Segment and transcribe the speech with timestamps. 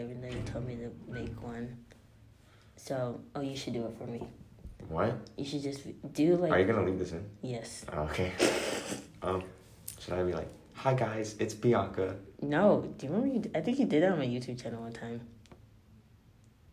[0.00, 1.76] even though you told me to make one.
[2.76, 4.22] So, oh, you should do it for me.
[4.88, 5.16] What?
[5.36, 5.82] You should just
[6.14, 7.24] do like Are you gonna leave this in?
[7.42, 7.84] yes.
[7.92, 8.32] Oh, okay.
[9.22, 9.42] um,
[10.00, 13.34] should I be like, "Hi guys, it's Bianca." No, do you remember?
[13.34, 15.20] You, I think you did that on my YouTube channel one time.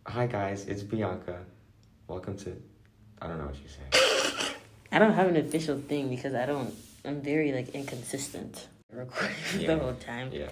[0.07, 1.39] Hi guys, it's Bianca.
[2.07, 2.55] Welcome to.
[3.21, 4.53] I don't know what you say.
[4.91, 6.73] I don't have an official thing because I don't.
[7.03, 8.67] I'm very like inconsistent.
[8.91, 9.67] Recording Yeah.
[9.75, 10.29] the whole time.
[10.31, 10.47] Yeah.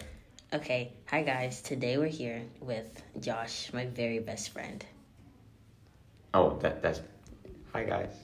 [0.56, 1.60] Okay, hi guys.
[1.62, 4.86] Today we're here with Josh, my very best friend.
[6.34, 7.02] Oh, that that's.
[7.74, 8.16] Hi guys.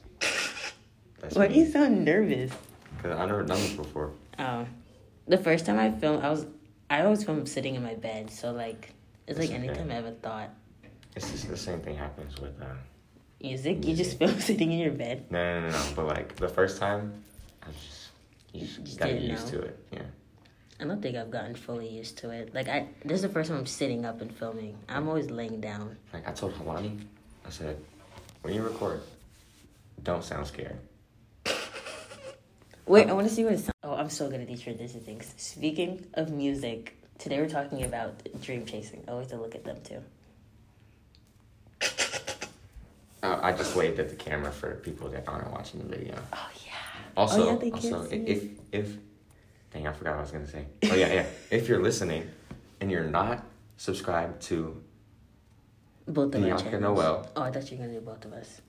[1.20, 2.53] That's Why do you sound nervous?
[2.95, 4.13] Because I've never done this before.
[4.39, 4.66] Oh,
[5.27, 6.45] the first time I filmed, I was
[6.89, 8.31] I always film sitting in my bed.
[8.31, 8.94] So like,
[9.27, 9.67] it's like It's okay.
[9.67, 10.52] anytime I ever thought,
[11.17, 12.55] It's just the same thing happens with.
[12.61, 12.67] Uh,
[13.44, 15.25] music, you just film sitting in your bed.
[15.31, 15.84] no, no, no, no.
[15.98, 17.11] But like the first time,
[17.61, 18.08] I just
[18.53, 19.59] you just, Just gotta get used know.
[19.59, 19.80] to it.
[19.91, 20.02] Yeah.
[20.81, 22.55] I don't think I've gotten fully used to it.
[22.55, 24.75] Like I, this is the first time I'm sitting up and filming.
[24.89, 25.95] I'm always laying down.
[26.11, 27.00] Like I told Halani,
[27.45, 27.78] I said,
[28.42, 29.02] when you record,
[30.02, 30.78] don't sound scared.
[32.88, 33.72] Wait, I want to see what it sounds.
[33.83, 35.31] Oh, I'm so good at these transition things.
[35.38, 39.03] Speaking of music, today we're talking about dream chasing.
[39.08, 40.02] I always to look at them too.
[43.22, 46.16] Uh, I just waved at the camera for people that aren't watching the video.
[46.33, 46.72] Oh yeah.
[47.16, 48.98] Also, Oh, yeah, also, see if if
[49.72, 50.66] dang, I forgot what I was gonna say.
[50.83, 51.25] Oh yeah, yeah.
[51.50, 52.30] if you're listening
[52.80, 53.45] and you're not
[53.77, 54.81] subscribed to
[56.08, 56.80] Both of Bianca.
[56.80, 57.30] Noel.
[57.36, 58.61] Oh, I thought you were gonna do both of us.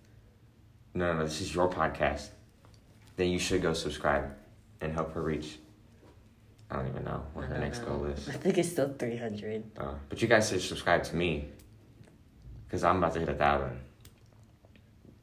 [0.94, 2.28] no, no, no, this is your podcast,
[3.16, 4.30] then you should go subscribe
[4.80, 5.58] and help her reach.
[6.70, 7.98] I don't even know what her next know.
[7.98, 8.28] goal is.
[8.28, 9.62] I think it's still 300.
[9.78, 11.48] Uh, but you guys should subscribe to me,
[12.70, 13.78] cause I'm about to hit a thousand.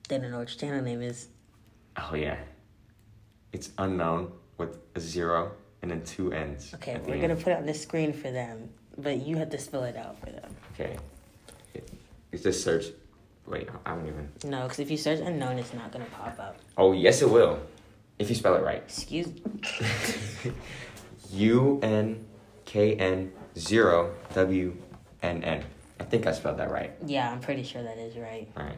[0.08, 1.28] They don't know what your channel name is.
[1.98, 2.38] Oh yeah,
[3.52, 6.74] it's unknown with a zero and then two ends.
[6.76, 7.22] Okay, we're end.
[7.22, 10.20] gonna put it on the screen for them, but you have to spell it out
[10.20, 10.56] for them.
[10.74, 10.98] Okay.
[12.32, 12.86] It's just search.
[13.48, 14.30] Wait, I don't even.
[14.46, 16.58] No, because if you search unknown, it's not gonna pop up.
[16.78, 17.60] Oh, yes, it will.
[18.20, 18.84] If you spell it right.
[18.84, 19.28] Excuse.
[19.28, 20.52] me.
[21.32, 22.26] U N
[22.66, 24.76] K N zero W
[25.24, 25.64] N N.
[26.00, 26.92] I think I spelled that right.
[27.06, 28.48] Yeah, I'm pretty sure that is right.
[28.56, 28.78] All right.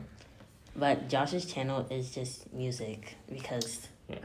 [0.76, 4.18] But Josh's channel is just music because Yeah.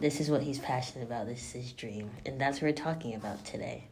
[0.00, 1.26] This is what he's passionate about.
[1.26, 3.84] This is his dream, and that's what we're talking about today.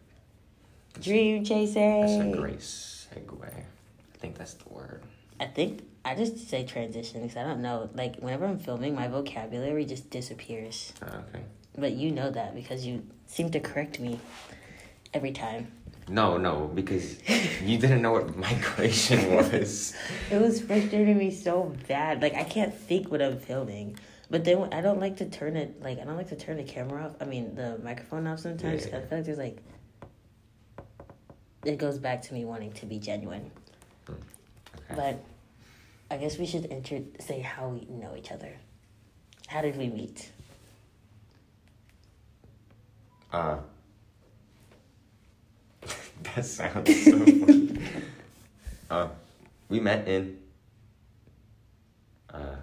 [1.00, 2.00] Dream chasing.
[2.00, 3.44] That's a great segue.
[3.44, 5.02] I think that's the word.
[5.38, 7.90] I think I just say transition because I don't know.
[7.94, 10.92] Like whenever I'm filming, my vocabulary just disappears.
[11.02, 11.44] Uh, okay.
[11.76, 14.18] But you know that because you seem to correct me
[15.12, 15.72] every time.
[16.08, 17.18] No, no, because
[17.60, 19.92] you didn't know what migration was.
[20.30, 22.22] It was frustrating me so bad.
[22.22, 23.98] Like I can't think what I'm filming.
[24.28, 26.64] But then I don't like to turn it like I don't like to turn the
[26.64, 27.16] camera off.
[27.20, 28.86] I mean the microphone off sometimes.
[28.86, 28.98] Yeah.
[28.98, 29.58] I feel like there's like
[31.64, 33.50] it goes back to me wanting to be genuine.
[34.08, 34.94] Okay.
[34.94, 35.24] But
[36.10, 38.56] I guess we should enter say how we know each other.
[39.46, 40.30] How did we meet?
[43.32, 43.58] Uh,
[46.22, 47.78] that sounds so funny.
[48.90, 49.08] uh,
[49.68, 50.38] we met in.
[52.32, 52.56] Uh,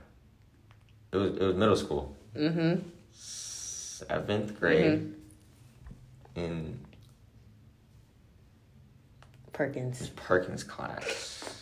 [1.14, 2.82] it was it was middle school, Mm-hmm.
[3.12, 5.14] seventh grade.
[6.36, 6.80] In
[9.52, 10.10] Perkins.
[10.16, 11.62] Perkins class,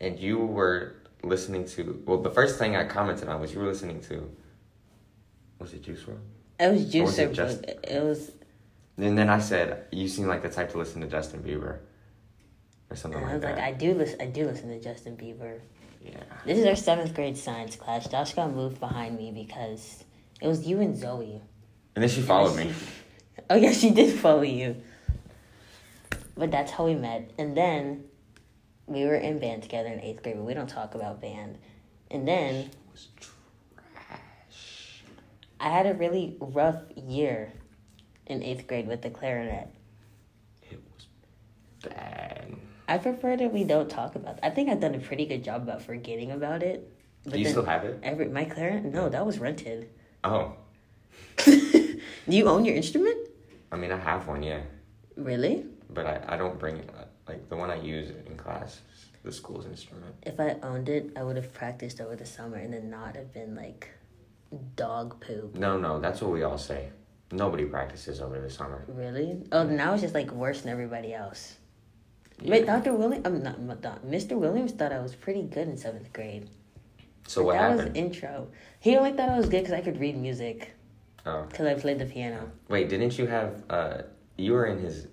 [0.00, 2.02] and you were listening to.
[2.04, 4.28] Well, the first thing I commented on was you were listening to.
[5.60, 6.18] Was it Juice WRLD?
[6.58, 8.32] It was was Juicer, it it was
[8.96, 11.78] And then I said, "You seem like the type to listen to Justin Bieber,
[12.90, 15.60] or something like was that." like, I do listen I do listen to Justin Bieber.
[16.10, 16.22] Yeah.
[16.44, 18.08] This is our seventh grade science class.
[18.08, 20.04] Josh got moved behind me because
[20.40, 21.40] it was you and Zoe.
[21.94, 22.72] And then she followed me.
[23.50, 24.76] Oh yeah, she did follow you.
[26.36, 27.30] But that's how we met.
[27.38, 28.04] And then
[28.86, 31.56] we were in band together in eighth grade, but we don't talk about band.
[32.10, 35.02] And then It was trash.
[35.58, 37.52] I had a really rough year
[38.26, 39.68] in eighth grade with the clarinet.
[40.70, 41.06] It was
[41.90, 42.27] bad.
[42.88, 44.38] I prefer that we don't talk about.
[44.42, 46.90] I think I've done a pretty good job about forgetting about it.
[47.24, 48.00] But Do you still have it?
[48.02, 48.92] every my clarinet?
[48.92, 49.90] No, that was rented.
[50.24, 50.56] Oh,
[51.44, 53.28] Do you own your instrument?
[53.70, 54.60] I mean, I have one, yeah,
[55.16, 55.64] Really?
[55.90, 56.90] but I, I don't bring it.
[57.28, 58.80] Like the one I use in class,
[59.22, 60.14] the school's instrument.
[60.24, 63.32] If I owned it, I would have practiced over the summer and then not have
[63.32, 63.90] been like
[64.74, 65.54] dog poop.
[65.54, 66.88] No, no, that's what we all say.
[67.30, 68.84] Nobody practices over the summer.
[68.88, 69.42] Really?
[69.52, 71.57] Oh, now it's just like worse than everybody else.
[72.40, 72.50] Yeah.
[72.52, 72.94] Wait, Dr.
[72.94, 74.38] Williams, I'm not, not Mr.
[74.38, 76.48] Williams thought I was pretty good in seventh grade.
[77.26, 77.88] So what that happened?
[77.88, 78.48] was intro.
[78.80, 80.72] He only thought I was good because I could read music
[81.26, 82.50] oh, because I played the piano.
[82.68, 83.62] wait, didn't you have?
[83.68, 84.02] Uh,
[84.36, 85.08] you were in his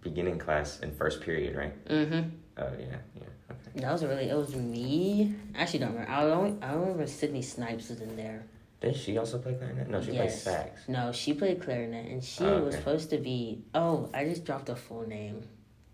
[0.00, 1.84] beginning class in first period, right?
[1.88, 2.28] Mm-hmm.
[2.58, 3.22] Oh yeah, yeah.
[3.50, 3.80] Okay.
[3.80, 4.28] That was really.
[4.30, 5.34] It was me.
[5.54, 6.10] I actually don't remember.
[6.10, 6.62] I only.
[6.62, 8.44] I remember Sydney Snipes was in there.
[8.80, 9.88] Did she also play clarinet?
[9.88, 10.88] No, she played sax.
[10.88, 13.62] No, she played clarinet, and she Oh, was supposed to be.
[13.74, 15.44] Oh, I just dropped a full name.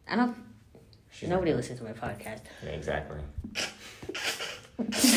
[0.09, 0.35] I don't.
[1.10, 2.43] She's nobody listens to my podcast.
[2.64, 3.19] Yeah, exactly.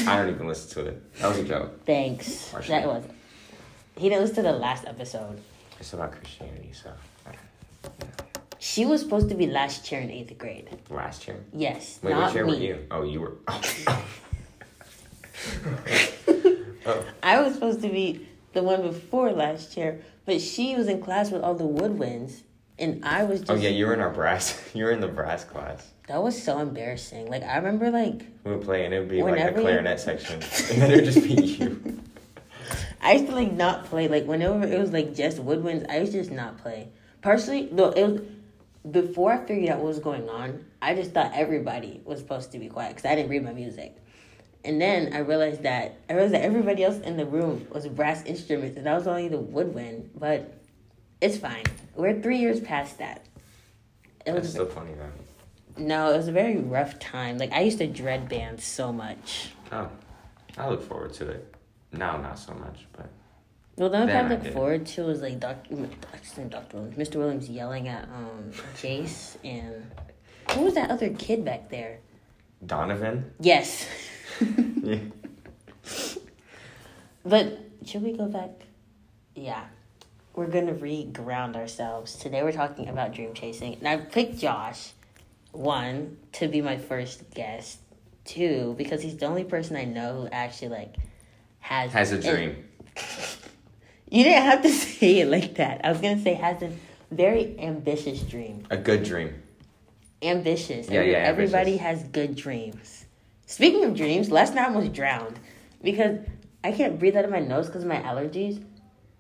[0.08, 1.14] I don't even listen to it.
[1.20, 1.86] That was a joke.
[1.86, 2.50] Thanks.
[2.68, 3.04] That was.
[3.98, 5.40] He didn't listen to the last episode.
[5.80, 6.92] It's about Christianity, so
[7.28, 7.38] okay.
[8.58, 10.70] She was supposed to be last chair in eighth grade.
[10.90, 11.44] last year.
[11.54, 12.52] Yes, Wait, not what year me.
[12.52, 12.86] were you?
[12.92, 13.38] Oh, you were.
[13.48, 13.62] Oh.
[16.86, 17.06] oh.
[17.24, 21.32] I was supposed to be the one before last chair, but she was in class
[21.32, 22.42] with all the woodwinds,
[22.82, 23.52] and I was just.
[23.52, 24.60] Oh yeah, you were in our brass.
[24.74, 25.90] You were in the brass class.
[26.08, 27.30] That was so embarrassing.
[27.30, 30.36] Like I remember, like We would play, and it would be like the clarinet section,
[30.36, 32.00] and then it would just be you.
[33.02, 34.08] I used to like not play.
[34.08, 36.90] Like whenever it was like just woodwinds, I used to just not play.
[37.22, 38.22] Personally, though, it was
[38.90, 40.66] before I figured out what was going on.
[40.82, 43.98] I just thought everybody was supposed to be quiet because I didn't read my music.
[44.64, 48.24] And then I realized that I realized that everybody else in the room was brass
[48.26, 50.12] instruments, and I was only the woodwind.
[50.16, 50.61] But
[51.22, 51.64] it's fine.
[51.96, 53.26] We're three years past that.
[54.26, 55.84] It That's was still funny though.
[55.84, 57.38] no, it was a very rough time.
[57.38, 59.52] Like I used to dread bands so much.
[59.72, 59.90] Oh,
[60.58, 61.56] I look forward to it.
[61.94, 63.10] Now, not so much, but
[63.78, 64.54] Well, the only thing I I look did.
[64.54, 66.44] forward to was like Doc, Dr.
[66.50, 66.78] Dr.
[66.78, 67.16] Williams, Mr.
[67.18, 69.90] Williams yelling at um Jace and
[70.52, 72.00] who was that other kid back there?
[72.66, 73.34] Donovan.
[73.40, 73.88] Yes,
[74.84, 75.00] Yeah.
[77.24, 78.50] but should we go back?
[79.36, 79.64] Yeah,
[80.36, 82.16] we're gonna re-ground ourselves.
[82.16, 84.92] Today we're talking about dream chasing, and I picked Josh,
[85.52, 87.80] one to be my first guest,
[88.26, 90.96] two because he's the only person I know who actually like
[91.60, 92.68] has Has a dream.
[94.14, 95.80] You didn't have to say it like that.
[95.86, 96.72] I was gonna say has a
[97.12, 98.68] very ambitious dream.
[98.70, 99.34] A good dream.
[100.22, 100.90] Ambitious.
[100.90, 102.02] Yeah, yeah, Everybody ambitious.
[102.02, 103.06] has good dreams.
[103.46, 105.40] Speaking of dreams, last night I almost drowned
[105.82, 106.20] because
[106.62, 108.62] I can't breathe out of my nose because of my allergies,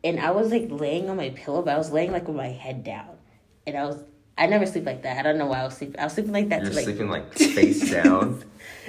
[0.04, 2.50] and I was like laying on my pillow, but I was laying like with my
[2.50, 3.18] head down,
[3.66, 4.04] and I was.
[4.38, 5.20] I never sleep like that.
[5.20, 6.00] I don't know why I was sleeping.
[6.00, 6.62] I was sleeping like that.
[6.62, 8.44] You're to, like, sleeping like face down.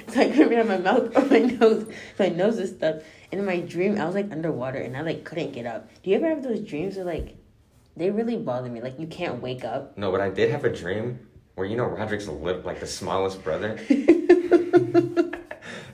[0.07, 1.85] so I couldn't out my mouth or my nose.
[2.17, 3.03] My nose is stuck.
[3.31, 5.89] And in my dream, I was like underwater and I like couldn't get up.
[6.01, 7.35] Do you ever have those dreams where like
[7.97, 8.81] they really bother me?
[8.81, 9.97] Like you can't wake up.
[9.97, 11.19] No, but I did have a dream
[11.55, 13.77] where you know Roderick's lip like the smallest brother.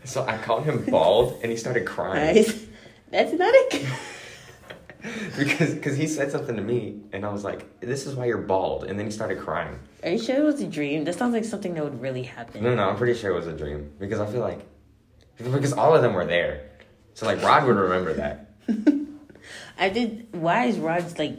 [0.06, 2.65] so I called him bald, and he started crying Guys,
[3.12, 3.88] that's not a.
[5.38, 8.38] because because he said something to me, and I was like, "This is why you're
[8.38, 9.80] bald," and then he started crying.
[10.04, 11.06] Are you sure it was a dream?
[11.06, 12.63] That sounds like something that would really happen.
[12.63, 14.66] No, no, I'm pretty sure it was a dream because I feel like
[15.38, 16.69] because all of them were there,
[17.13, 18.51] so like Rod would remember that.
[19.80, 20.28] I did.
[20.34, 21.38] Why is Rod's like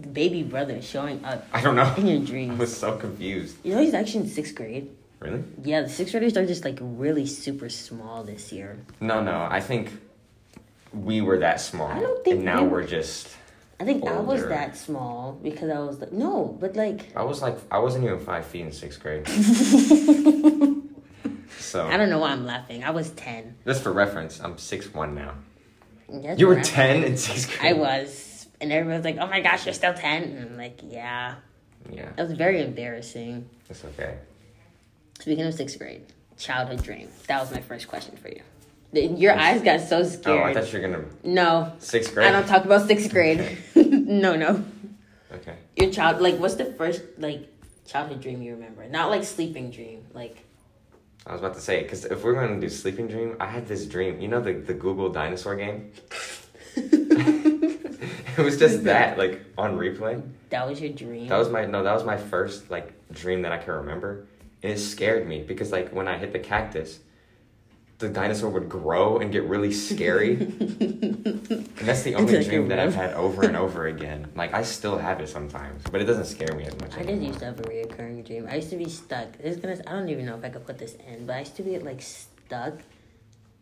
[0.00, 1.92] baby brother showing up I don't know.
[1.98, 3.56] in your I was so confused.
[3.64, 4.88] You know he's actually in sixth grade.
[5.18, 5.42] Really?
[5.62, 8.78] Yeah, the sixth graders are just like really super small this year.
[9.00, 9.46] No, no.
[9.50, 9.90] I think
[10.92, 13.28] we were that small, I don't think and now we we're were- just.
[13.78, 17.40] I think I was that small because I was like no, but like I was
[17.40, 19.26] like I wasn't even five feet in sixth grade.
[21.58, 22.84] so I don't know why I'm laughing.
[22.84, 23.56] I was ten.
[23.66, 25.34] just for reference, I'm six one now.
[26.10, 27.74] That's You were ten in sixth grade.
[27.74, 30.22] I was, and everyone was like, "Oh my gosh, you're still 10.
[30.24, 31.36] And I'm like, "Yeah."
[31.90, 33.48] Yeah, It was very embarrassing.
[33.70, 34.18] it's okay.
[35.20, 36.02] Speaking of sixth grade,
[36.36, 37.08] childhood dream.
[37.28, 38.42] That was my first question for you.
[38.92, 40.40] Your eyes got so scared.
[40.40, 42.26] Oh, I thought you were gonna no, sixth grade.
[42.26, 43.58] I don't talk about sixth grade.
[43.76, 44.64] no, no.
[45.32, 45.54] Okay.
[45.76, 47.48] Your child, like, what's the first like
[47.86, 48.88] childhood dream you remember?
[48.88, 50.44] Not like sleeping dream, like.
[51.26, 53.86] I was about to say because if we're gonna do sleeping dream, I had this
[53.86, 54.20] dream.
[54.20, 55.92] You know the the Google dinosaur game.
[56.76, 60.22] it was just that like on replay.
[60.50, 61.28] That was your dream.
[61.28, 61.82] That was my no.
[61.82, 64.26] That was my first like dream that I can remember,
[64.62, 67.00] and it scared me because like when I hit the cactus,
[68.00, 72.78] the dinosaur would grow and get really scary, and that's the only Like dream that
[72.80, 74.26] I've had over and over again.
[74.34, 76.94] Like I still have it sometimes, but it doesn't scare me as much.
[76.94, 77.26] I did anymore.
[77.28, 78.48] used to have a reoccurring dream.
[78.50, 79.36] I used to be stuck.
[79.38, 79.78] This is gonna.
[79.86, 81.78] I don't even know if I could put this in, but I used to be
[81.78, 82.74] like stuck,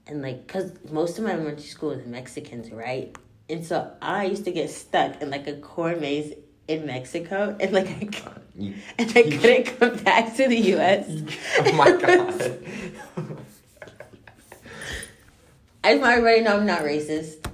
[0.07, 3.14] and like, cause most of my elementary school was Mexicans, right?
[3.50, 6.33] And so I used to get stuck in like a corn maze
[6.68, 8.09] in Mexico, and like, I,
[8.59, 11.07] You- and I couldn't come back to the U.S.
[11.61, 12.59] oh my god.
[15.85, 17.49] I just want everybody to know I'm not racist.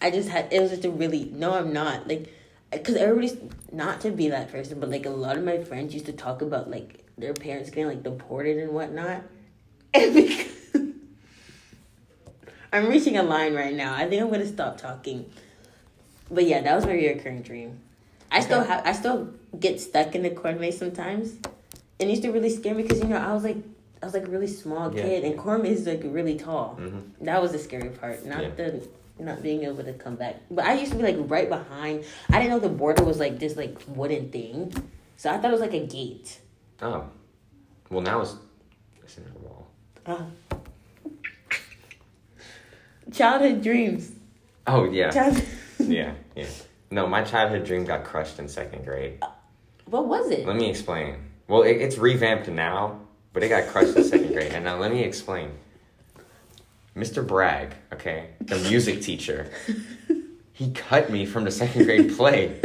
[0.00, 2.32] I just had it was just a really no, I'm not like
[2.70, 3.36] because everybody's
[3.72, 6.42] not to be that person, but like a lot of my friends used to talk
[6.42, 9.22] about like their parents getting like deported and whatnot.
[9.94, 10.56] And because
[12.72, 13.94] I'm reaching a line right now.
[13.94, 15.30] I think I'm gonna stop talking.
[16.30, 17.80] But yeah, that was my recurring dream.
[18.30, 18.86] I I still have.
[18.86, 21.36] I still get stuck in the corn maze sometimes.
[21.98, 23.56] And it used to really scare me because you know I was like
[24.02, 25.02] I was like a really small Yeah.
[25.02, 26.74] kid and corn maze is like really tall.
[26.74, 28.50] hmm That was the scary part, not Yeah.
[28.50, 28.88] the
[29.18, 30.36] not being able to come back.
[30.50, 32.04] But I used to be like right behind.
[32.30, 34.72] I didn't know the border was like this like wooden thing,
[35.16, 36.38] so I thought it was like a gate.
[36.82, 37.04] Oh,
[37.90, 38.36] well now it's
[39.02, 39.66] it's in a wall.
[40.04, 40.24] Uh,
[43.12, 44.12] childhood dreams.
[44.66, 45.42] Oh yeah, Child-
[45.78, 46.46] yeah, yeah.
[46.90, 49.18] No, my childhood dream got crushed in second grade.
[49.86, 50.46] what was it?
[50.46, 51.16] Let me explain.
[51.48, 53.00] Well, it, it's revamped now,
[53.36, 54.50] but it got crushed in second grade.
[54.52, 55.50] And now let me explain.
[56.96, 57.24] Mr.
[57.24, 59.50] Bragg, okay, the music teacher,
[60.54, 62.58] he cut me from the second grade play.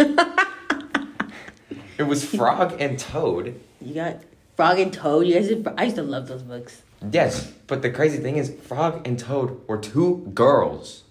[1.97, 3.59] It was Frog and Toad.
[3.81, 4.21] You got
[4.55, 5.27] Frog and Toad.
[5.27, 6.81] You guys, did, I used to love those books.
[7.11, 11.03] Yes, but the crazy thing is, Frog and Toad were two girls.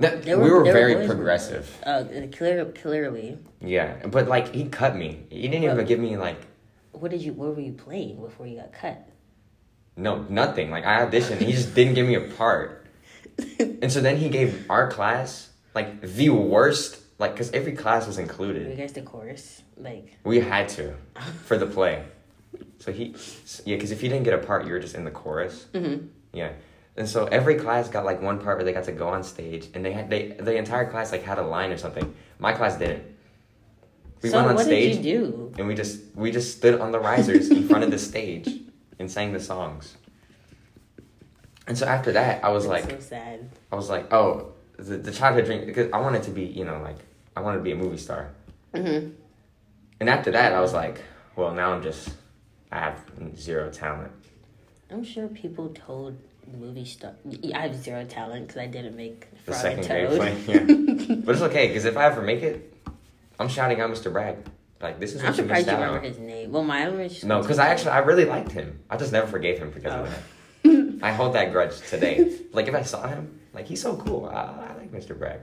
[0.00, 1.06] That, They we were- were were very boys.
[1.06, 1.78] progressive.
[1.82, 3.38] Uh, clear, clearly.
[3.62, 5.22] Yeah, but like he cut me.
[5.30, 6.36] He didn't even Well- give me like
[7.00, 7.32] What did you?
[7.32, 9.08] What were you playing before you got cut?
[9.96, 10.70] no nothing.
[10.70, 12.86] Like I auditioned, he just didn't give me a part.
[13.58, 18.16] And so then he gave our class like the worst, like because every class was
[18.16, 18.76] Were you included.
[18.76, 19.62] guys the chorus?
[19.76, 20.94] Like, We had to
[21.44, 22.04] for the play.
[22.80, 23.14] So he,
[23.64, 25.66] yeah, because if you didn't get a part, you were just in the chorus.
[25.72, 26.06] mm-hmm.
[26.32, 26.52] Yeah.
[26.96, 29.68] And so every class got like one part where they got to go on stage,
[29.74, 32.12] and they had they the entire class like had a line or something.
[32.40, 33.04] My class didn't.
[34.22, 35.54] We so went on what stage did you do?
[35.58, 38.48] and we just we just stood on the risers in front of the stage
[38.98, 39.96] and sang the songs.
[41.66, 43.50] And so after that, I was That's like, so sad.
[43.70, 46.80] I was like, oh, the, the childhood dream because I wanted to be, you know,
[46.82, 46.96] like
[47.36, 48.30] I wanted to be a movie star.
[48.74, 49.10] Mm-hmm.
[50.00, 51.02] And after that, I was like,
[51.36, 52.10] well, now I'm just
[52.72, 53.00] I have
[53.36, 54.12] zero talent.
[54.90, 56.16] I'm sure people told
[56.58, 57.12] movie star.
[57.54, 61.14] I have zero talent because I didn't make The second grade play, yeah.
[61.16, 62.74] but it's okay because if I ever make it,
[63.38, 64.12] I'm shouting out Mr.
[64.12, 64.36] Bragg.
[64.80, 66.04] Like this is I'm you surprised missed you out remember on.
[66.04, 66.52] his name.
[66.52, 68.80] Well, my elementary school No, because I actually I really liked him.
[68.88, 70.10] I just never forgave him because of Oh.
[70.64, 70.98] that.
[71.02, 72.38] I hold that grudge today.
[72.52, 74.26] Like if I saw him, like he's so cool.
[74.26, 75.18] I, I like Mr.
[75.18, 75.40] Bragg.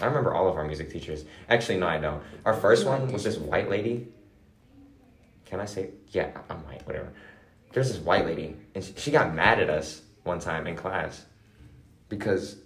[0.00, 1.24] I remember all of our music teachers.
[1.48, 2.22] Actually, no, I don't.
[2.44, 4.06] Our first one was this white lady.
[5.46, 5.90] Can I say?
[6.10, 6.86] Yeah, I'm white.
[6.86, 7.08] Whatever.
[7.72, 11.24] There's this white lady, and she, she got mad at us one time in class
[12.08, 12.56] because.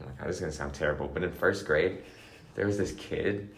[0.00, 1.98] Oh my god, this is gonna sound terrible, but in first grade,
[2.58, 3.48] there was this kid,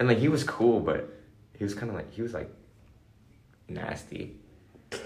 [0.00, 1.08] and like he was cool, but
[1.56, 2.50] he was kind of like he was like
[3.68, 4.34] nasty.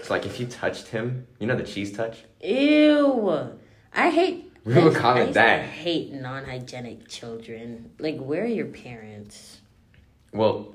[0.01, 2.23] So like if you touched him, you know the cheese touch.
[2.41, 3.51] Ew.
[3.93, 4.51] I hate.
[4.65, 5.65] We would call I that.
[5.65, 7.91] hate non-hygienic children.
[7.99, 9.59] Like, where are your parents?
[10.33, 10.73] Well,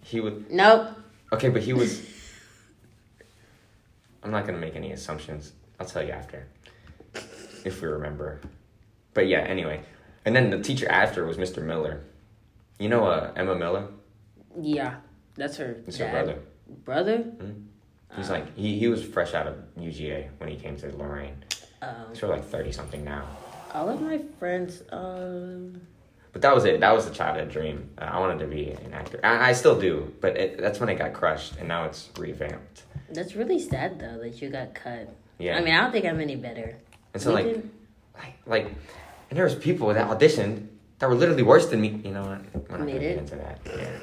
[0.00, 0.88] he would Nope.
[1.32, 2.04] okay, but he was.
[4.24, 5.52] I'm not gonna make any assumptions.
[5.78, 6.48] I'll tell you after,
[7.66, 8.40] if we remember.
[9.14, 9.82] But yeah, anyway,
[10.24, 11.62] and then the teacher after was Mr.
[11.62, 12.00] Miller.
[12.78, 13.88] You know, uh, Emma Miller.
[14.60, 14.96] Yeah,
[15.36, 15.76] that's her.
[15.86, 16.38] It's her brother.
[16.84, 17.24] Brother.
[18.16, 21.36] He's Uh, like he, he was fresh out of UGA when he came to Lorraine.
[21.80, 23.26] Um, He's sort of like thirty something now.
[23.74, 24.82] all of my friends.
[24.92, 25.80] Um,
[26.32, 26.80] But that was it.
[26.80, 27.90] That was the childhood dream.
[27.98, 29.20] Uh, I wanted to be an actor.
[29.22, 32.82] I, I still do, but it, that's when it got crushed, and now it's revamped.
[33.10, 35.14] that's really sad though that you got cut.
[35.38, 35.58] Yeah.
[35.58, 36.76] I mean, I don't think I'm any better.
[37.14, 37.56] And so We like,
[38.16, 38.66] like, like,
[39.30, 42.00] and there was people that auditioned that were literally worse than me.
[42.04, 42.70] You know what?
[42.70, 43.18] We're not Made it?
[43.18, 43.60] into that.
[43.66, 43.98] Yeah.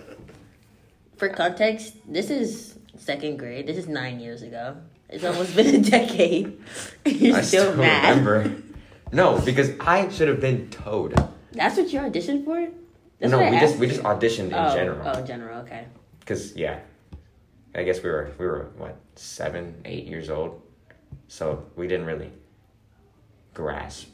[1.18, 3.68] For context, this is second grade.
[3.68, 4.78] This is nine years ago.
[5.10, 6.60] It's almost been a decade.
[7.06, 8.26] You're I still, still mad.
[8.26, 8.62] remember.
[9.12, 11.16] No, because I should have been Toad.
[11.52, 12.68] That's what you auditioned for.
[13.20, 15.08] That's no, we just we just auditioned in oh, general.
[15.08, 15.60] Oh, general.
[15.62, 15.86] Okay.
[16.26, 16.80] Cause yeah,
[17.74, 20.62] I guess we were we were what seven, eight years old,
[21.28, 22.32] so we didn't really
[23.60, 24.08] grasp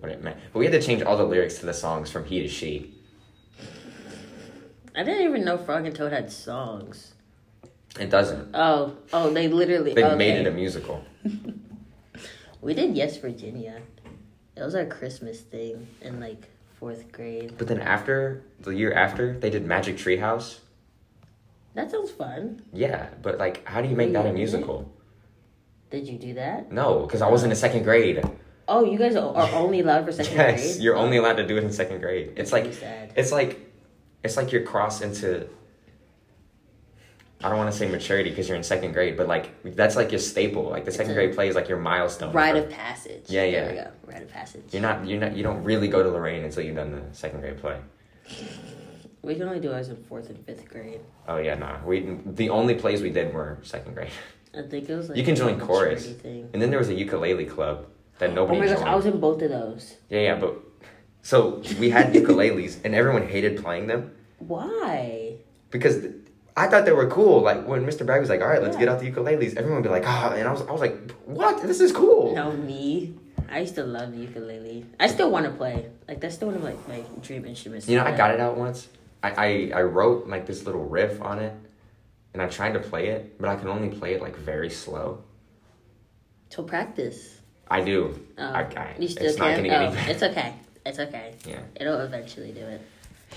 [0.00, 0.36] what it meant.
[0.52, 2.92] But we had to change all the lyrics to the songs from he to she.
[4.96, 7.14] I didn't even know Frog and Toad had songs.
[8.00, 8.50] It doesn't.
[8.54, 9.94] Oh, oh, they literally.
[9.94, 10.16] They okay.
[10.16, 11.04] made it a musical.
[12.62, 13.82] We did Yes Virginia.
[14.56, 16.48] It was our Christmas thing in like
[16.78, 17.54] fourth grade.
[17.58, 20.60] But then after the year after, they did Magic Treehouse.
[21.74, 22.62] That sounds fun.
[22.72, 24.88] Yeah, but like, how do you make that a musical?
[25.90, 26.70] Did you do that?
[26.70, 28.22] No, because I was in the second grade.
[28.68, 30.82] Oh, you guys are only allowed for second Yes, grade.
[30.82, 32.32] you're only allowed to do it in second grade.
[32.36, 32.66] It's like
[33.16, 33.58] it's like
[34.22, 35.48] it's like you're crossed into
[37.44, 40.12] I don't want to say maturity because you're in second grade, but like that's like
[40.12, 40.70] your staple.
[40.70, 42.32] Like the second grade play is like your milestone.
[42.32, 43.24] Rite of passage.
[43.26, 43.68] Yeah, There yeah.
[43.68, 43.90] we go.
[44.12, 44.62] Rite of passage.
[44.70, 47.40] You're not you're not you don't really go to Lorraine until you've done the second
[47.40, 47.78] grade play.
[49.24, 50.98] We can only do ours in fourth and fifth grade.
[51.28, 51.78] Oh yeah, nah.
[51.86, 54.10] We the only plays we did were second grade.
[54.52, 56.12] I think it was like You can join chorus.
[56.24, 57.86] And then there was a ukulele club.
[58.18, 58.88] That Oh nobody my gosh, joined.
[58.88, 59.96] I was in both of those.
[60.08, 60.54] Yeah, yeah, but
[61.22, 65.34] so we had ukuleles and everyone hated playing them Why?
[65.70, 66.04] because
[66.56, 67.40] I thought they were cool.
[67.40, 68.04] Like when Mr.
[68.04, 68.80] Bragg was like, "All right, let's Yeah.
[68.80, 71.10] get out the ukuleles," everyone would be like, "Ah," and I was, I was like,
[71.24, 71.62] "What?
[71.62, 73.14] This is cool." No, me.
[73.48, 74.84] I used to love the ukulele.
[75.00, 75.86] I still want to play.
[76.08, 77.88] Like that's still one of like my dream instruments.
[77.88, 78.88] You know, I got it out once.
[79.22, 81.54] I, I I wrote like this little riff on it,
[82.34, 85.22] and I tried to play it, but I can only play it like very slow.
[86.50, 87.38] So practice.
[87.72, 88.20] I do.
[88.36, 89.70] Oh, I, I, you still it's not can.
[89.70, 90.54] Oh, any Oh, it's okay.
[90.84, 91.34] It's okay.
[91.46, 92.82] Yeah, It'll eventually do it.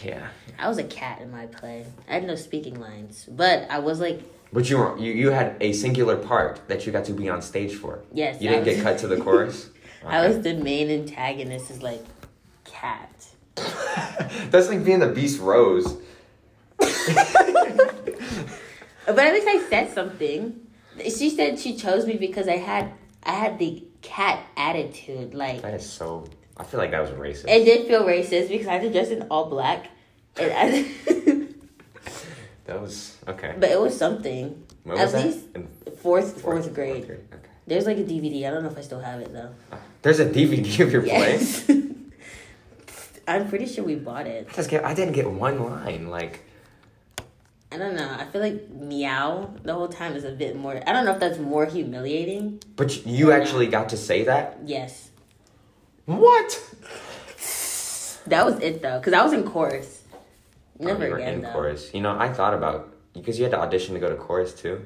[0.03, 0.27] yeah.
[0.59, 1.85] I was a cat in my play.
[2.09, 4.19] I had no speaking lines, but I was like,
[4.51, 7.41] But you were you, you had a singular part that you got to be on
[7.41, 7.99] stage for.
[8.11, 8.41] yes.
[8.41, 9.69] You I didn't was, get cut to the chorus.
[10.05, 11.71] I was the main antagonist.
[11.71, 12.03] Is like
[12.65, 13.27] cat.
[14.51, 15.97] That's like being the Beast Rose.
[19.07, 20.59] But at least I said something.
[21.03, 22.91] She said she chose me because I had
[23.23, 25.33] I had the cat attitude.
[25.33, 26.27] Like That is so.
[26.57, 27.45] I feel like that was racist.
[27.49, 29.87] it did feel racist because I had to dress in all black.
[30.37, 30.69] And I,
[32.65, 33.55] that was okay.
[33.59, 34.63] but it was something.
[34.83, 37.03] When at was least In Fourth fourth grade.
[37.03, 37.17] Okay.
[37.67, 38.47] There's like a DVD.
[38.47, 39.49] I don't know if I still have it though.
[39.71, 41.39] Ah, there's a DVD of your play.
[43.27, 44.47] I'm pretty sure we bought it.
[44.51, 44.85] I just get.
[44.85, 46.09] I didn't get one line.
[46.09, 46.41] Like
[47.75, 48.09] I don't know.
[48.17, 50.81] I feel like meow the whole time is a bit more.
[50.87, 52.61] I don't know if that's more humiliating.
[52.77, 54.59] But you actually got to say that?
[54.65, 55.09] Yes,
[56.05, 56.61] What?
[58.27, 60.03] that was it though, because I was in chorus.
[60.79, 61.51] Oh, Never Oh, you were again in though.
[61.51, 61.91] chorus.
[61.93, 64.85] You know, I thought about because you had to audition to go to chorus too,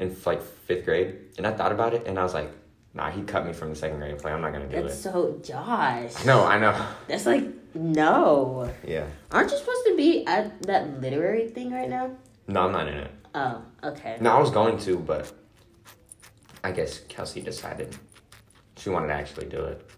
[0.00, 2.50] in like fifth grade, and I thought about it, and I was like,
[2.92, 4.32] Nah, he cut me from the second grade play.
[4.32, 5.02] I'm not gonna do That's it.
[5.02, 6.24] so Josh.
[6.24, 6.86] No, I know.
[7.06, 7.44] That's like
[7.74, 8.72] no.
[8.86, 9.06] Yeah.
[9.30, 12.10] Aren't you supposed to be at that literary thing right now?
[12.48, 13.10] No, I'm not in it.
[13.34, 14.16] Oh, okay.
[14.20, 15.32] No, I was going to, but
[16.64, 17.96] I guess Kelsey decided
[18.76, 19.88] she wanted to actually do it.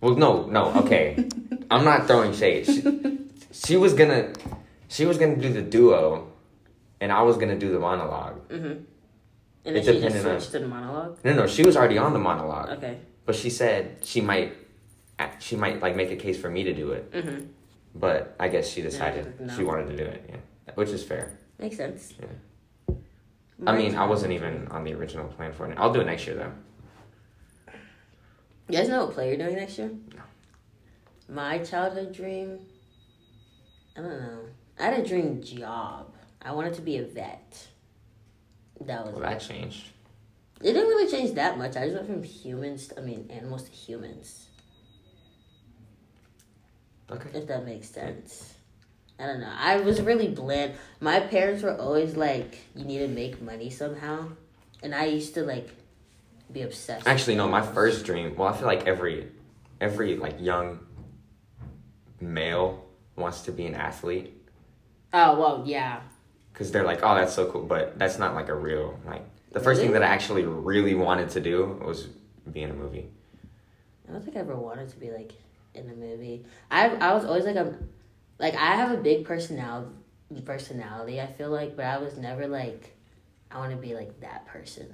[0.00, 1.28] Well, no, no, okay.
[1.70, 2.66] I'm not throwing shade.
[2.66, 3.18] She,
[3.52, 4.32] she was gonna,
[4.88, 6.32] she was gonna do the duo,
[7.00, 8.48] and I was gonna do the monologue.
[8.48, 8.84] Mm-hmm.
[9.64, 11.18] It And then she just depended on- switched to the monologue.
[11.24, 12.98] No, no, she was already on the monologue, Okay.
[13.24, 14.54] but she said she might,
[15.38, 17.10] she might like make a case for me to do it.
[17.12, 17.46] Mm-hmm.
[17.94, 19.54] But I guess she decided no.
[19.54, 20.24] she wanted to do it.
[20.28, 21.38] Yeah, which is fair.
[21.58, 22.14] Makes sense.
[22.20, 22.94] Yeah.
[23.64, 25.78] I mean, I wasn't even on the original plan for it.
[25.78, 27.72] I'll do it next year though.
[28.68, 29.90] You guys know what play you're doing next year?
[30.14, 30.22] No.
[31.28, 32.58] My childhood dream.
[33.96, 34.38] I don't know.
[34.80, 36.14] I had a dream job.
[36.40, 37.68] I wanted to be a vet.
[38.86, 39.88] That was Well, that changed.
[40.60, 41.76] It didn't really change that much.
[41.76, 44.46] I just went from humans, to, I mean, animals to humans.
[47.10, 47.30] Okay.
[47.34, 48.54] If that makes sense.
[49.18, 49.52] I don't know.
[49.54, 50.74] I was really bland.
[51.00, 54.30] My parents were always like, "You need to make money somehow,"
[54.82, 55.68] and I used to like
[56.50, 57.06] be obsessed.
[57.06, 57.46] Actually, no.
[57.46, 58.34] My first dream.
[58.34, 59.28] Well, I feel like every,
[59.80, 60.80] every like young
[62.20, 64.42] male wants to be an athlete
[65.14, 66.00] Oh well, yeah.
[66.52, 67.62] Because they're like, oh, that's so cool.
[67.64, 69.22] But that's not like a real like.
[69.52, 72.08] The first thing that I actually really wanted to do was
[72.50, 73.08] be in a movie.
[74.08, 75.32] I don't think I ever wanted to be like
[75.74, 76.44] in a movie.
[76.70, 77.74] I I was always like a
[78.38, 79.90] like I have a big personality
[80.44, 81.20] personality.
[81.20, 82.96] I feel like, but I was never like
[83.50, 84.86] I want to be like that person.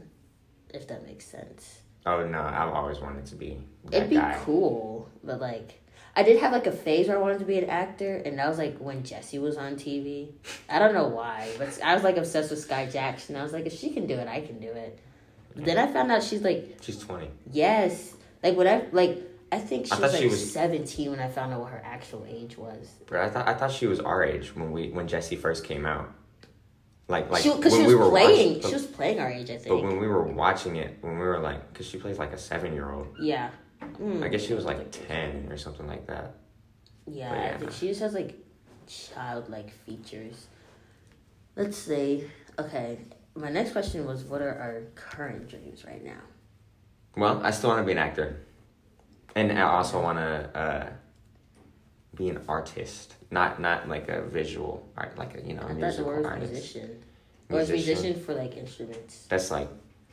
[0.75, 1.79] If that makes sense.
[2.05, 4.39] Oh no, I've always wanted to be that It'd be guy.
[4.45, 5.81] cool, but like
[6.19, 8.49] I did have like a phase where I wanted to be an actor, and that
[8.49, 10.33] was like when Jessie was on TV.
[10.69, 13.37] I don't know why, but I was like obsessed with Skai Jackson.
[13.37, 14.99] I was like, if she can do it, I can do it.
[15.55, 17.31] But then I found out she's like, She's twenty.
[17.53, 21.21] yes, like when I like I think she I was like she was- seventeen when
[21.21, 22.89] I found out what her actual age was.
[23.07, 25.87] But I thought I thought she was our age when we when Jessie first came
[25.87, 26.11] out.
[27.07, 29.51] Like like Because she, when was we were playing, watching, she was playing our age,
[29.51, 29.69] I think.
[29.69, 32.39] but when we were watching it, when we were like, because she plays like a
[32.39, 33.07] seven year old.
[33.21, 33.51] yeah.
[34.01, 34.23] Mm.
[34.23, 36.35] I guess she was like ten or something like that.
[37.07, 38.37] Yeah, But I think she just has like
[38.87, 40.47] childlike features.
[41.57, 42.25] Let's see.
[42.59, 42.99] Okay,
[43.35, 46.21] my next question was, what are our current dreams right now?
[47.17, 48.41] Well, I still want to be an actor,
[49.35, 50.91] and I also want to uh,
[52.15, 56.07] be an artist, not not like a visual art, like a you know the musical
[56.07, 56.53] word artist.
[56.53, 57.03] musician.
[57.51, 57.87] Or Musician.
[57.87, 59.27] musician for like instruments?
[59.29, 59.69] That's like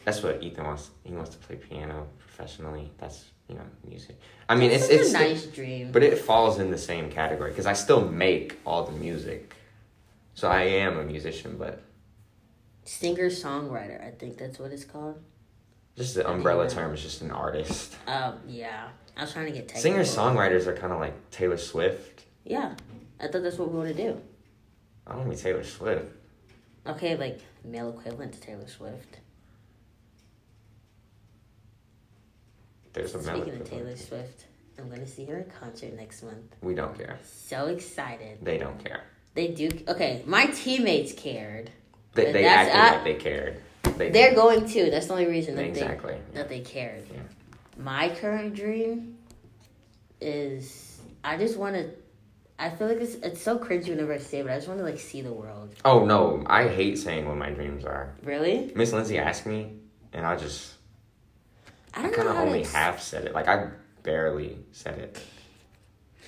[0.05, 0.89] that's what Ethan wants.
[1.03, 2.91] He wants to play piano professionally.
[2.97, 4.19] That's you know music.
[4.49, 5.91] I mean, it's it's a nice dream.
[5.91, 9.55] But it falls in the same category because I still make all the music.
[10.33, 11.81] So I am a musician, but
[12.83, 15.19] Singer songwriter, I think that's what it's called.
[15.95, 17.95] just the umbrella term is just an artist.
[18.05, 18.89] Um, yeah.
[19.17, 19.81] I was trying to get technical.
[19.81, 22.25] Singer songwriters are kind of like Taylor Swift.
[22.43, 22.75] Yeah,
[23.19, 24.21] I thought that's what we want to do.
[25.07, 26.05] I don't want to be Taylor Swift.
[26.85, 29.19] Okay, like male equivalent to Taylor Swift.
[32.95, 33.61] There's a Speaking melody.
[33.61, 34.45] of Taylor Swift,
[34.79, 36.55] I'm gonna see her in concert next month.
[36.61, 37.19] We don't care.
[37.23, 38.39] So excited.
[38.41, 39.03] They don't care.
[39.33, 39.69] They do.
[39.87, 41.69] Okay, my teammates cared.
[42.13, 43.61] They, they acted like they cared.
[43.97, 44.89] They They're going too.
[44.89, 46.15] That's the only reason that exactly.
[46.31, 47.03] they that they cared.
[47.13, 47.19] Yeah.
[47.77, 49.17] My current dream
[50.21, 51.89] is I just want to.
[52.57, 54.79] I feel like it's it's so cringy whenever I say it, but I just want
[54.79, 55.75] to like see the world.
[55.83, 58.15] Oh no, I hate saying what my dreams are.
[58.23, 58.71] Really?
[58.73, 59.73] Miss Lindsay asked me,
[60.13, 60.74] and I just
[61.95, 62.47] I I don't kind know of how to.
[62.47, 63.33] only ex- half said it.
[63.33, 63.69] Like I
[64.03, 65.19] barely said it.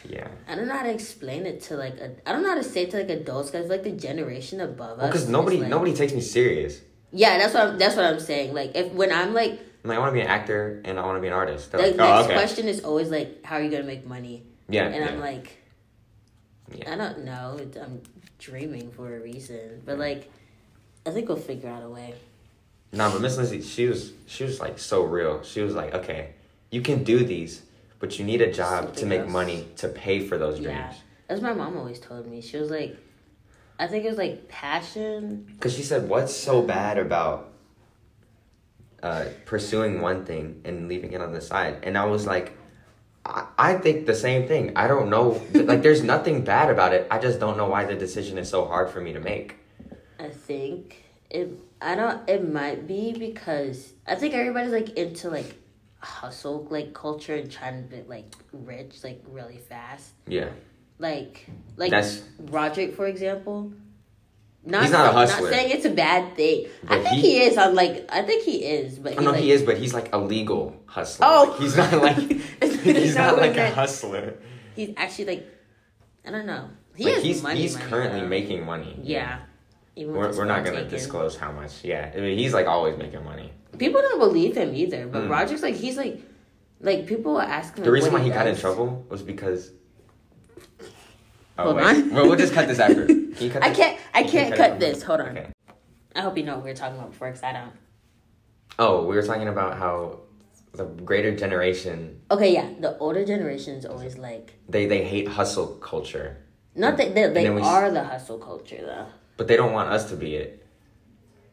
[0.07, 0.27] Yeah.
[0.47, 2.15] I don't know how to explain it to like a.
[2.27, 4.97] I don't know how to say it to like adults because like the generation above
[4.97, 5.11] Well, us.
[5.11, 6.81] because nobody like- nobody takes me serious.
[7.11, 8.53] Yeah, that's what I'm, that's what I'm saying.
[8.53, 11.05] Like if when I'm like I'm like, I want to be an actor and I
[11.05, 11.71] want to be an artist.
[11.71, 12.33] They're the like, next oh, okay.
[12.33, 14.43] question is always like, how are you gonna make money?
[14.69, 14.85] Yeah.
[14.85, 15.07] And yeah.
[15.11, 15.57] I'm like,
[16.73, 16.93] Yeah.
[16.93, 17.57] I don't know.
[17.59, 18.01] It's- I'm
[18.39, 20.29] dreaming for a reason, but like,
[21.05, 22.13] I think we'll figure out a way.
[22.91, 25.43] No, but Miss Lindsay, she was she was like so real.
[25.43, 26.33] She was like, okay,
[26.71, 27.63] you can do these,
[27.99, 29.31] but you need a job to make else.
[29.31, 30.77] money to pay for those dreams.
[30.77, 30.93] Yeah,
[31.27, 32.41] that's my mom always told me.
[32.41, 32.97] She was like,
[33.79, 35.45] I think it was like passion.
[35.53, 37.51] Because she said, what's so bad about
[39.03, 41.79] uh, pursuing one thing and leaving it on the side?
[41.83, 42.57] And I was like,
[43.25, 44.73] I, I think the same thing.
[44.75, 45.41] I don't know.
[45.53, 47.07] like, there's nothing bad about it.
[47.11, 49.57] I just don't know why the decision is so hard for me to make.
[50.19, 51.49] I think it.
[51.81, 52.27] I don't.
[52.27, 55.55] It might be because I think everybody's like into like
[55.99, 60.11] hustle like culture and trying to be like rich like really fast.
[60.27, 60.49] Yeah.
[60.99, 63.73] Like like That's- Roderick for example.
[64.65, 65.49] Not He's not a hustler.
[65.49, 66.67] Not saying it's a bad thing.
[66.89, 67.57] I think he- he, is.
[67.57, 70.13] I'm like I think he is, but Oh, no, like, he is, but he's like
[70.13, 71.25] a legal hustler.
[71.29, 71.49] Oh.
[71.51, 72.17] Like, he's not like
[72.81, 74.35] he's not like a hustler.
[74.75, 75.47] He's actually like
[76.25, 76.69] I don't know.
[76.95, 77.61] He like he's money.
[77.61, 78.27] he's money, currently though.
[78.27, 78.99] making money.
[79.03, 79.39] Yeah.
[79.97, 80.91] Even We're, we're not gonna taken.
[80.91, 81.83] disclose how much.
[81.83, 83.51] Yeah, I mean, he's like always making money.
[83.79, 85.29] People don't believe him either, but Mm.
[85.29, 86.21] Roderick's like he's like
[86.79, 87.83] like people will ask him.
[87.83, 89.71] The reason why he got in trouble was because.
[91.57, 92.09] Oh Hold wait, on.
[92.11, 93.05] well we'll just cut this after.
[93.07, 93.77] Can you cut I this?
[93.77, 93.99] can't.
[94.13, 95.01] I You can't it cut this.
[95.01, 95.29] Hold on.
[95.29, 95.47] Okay.
[96.15, 97.71] I hope you know what we were talking about before, because I don't.
[98.77, 100.19] Oh, we were talking about how
[100.73, 105.67] the greater generation Okay, yeah, the older generation is always like they they hate hustle
[105.91, 106.37] culture,
[106.75, 109.07] not that they, they then we s- are the hustle culture though.
[109.37, 110.65] But they don't want us to be it.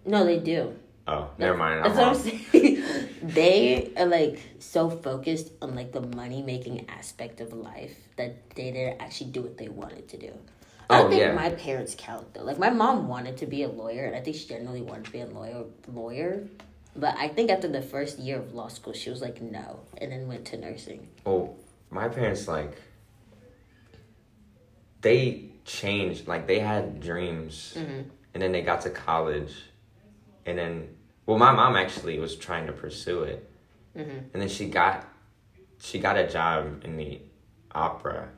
[0.06, 0.74] No, they do.
[1.06, 1.84] Oh, never mind.
[1.84, 3.08] I'm That's what I'm saying.
[3.22, 8.70] they are like so focused on like the money making aspect of life that they
[8.70, 10.32] didn't actually do what they wanted to do.
[10.88, 11.34] I Oh, think yeah.
[11.34, 12.42] my parents count though.
[12.42, 15.12] Like my mom wanted to be a lawyer, and I think she generally wanted to
[15.12, 15.64] be a lawyer.
[15.92, 16.44] Lawyer,
[16.96, 20.12] but I think after the first year of law school, she was like no, and
[20.12, 21.08] then went to nursing.
[21.26, 21.56] Oh,
[21.90, 22.76] my parents like
[25.00, 26.26] they changed.
[26.28, 28.04] Like they had dreams, Mhm.
[28.34, 29.54] and then they got to college,
[30.46, 30.88] and then
[31.26, 33.50] well, my mom actually was trying to pursue it,
[33.96, 34.24] Mhm.
[34.32, 35.08] and then she got
[35.78, 37.20] she got a job in the
[37.74, 38.28] opera,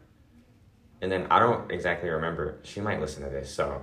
[1.00, 2.56] and then I don't exactly remember.
[2.62, 3.82] She might listen to this, so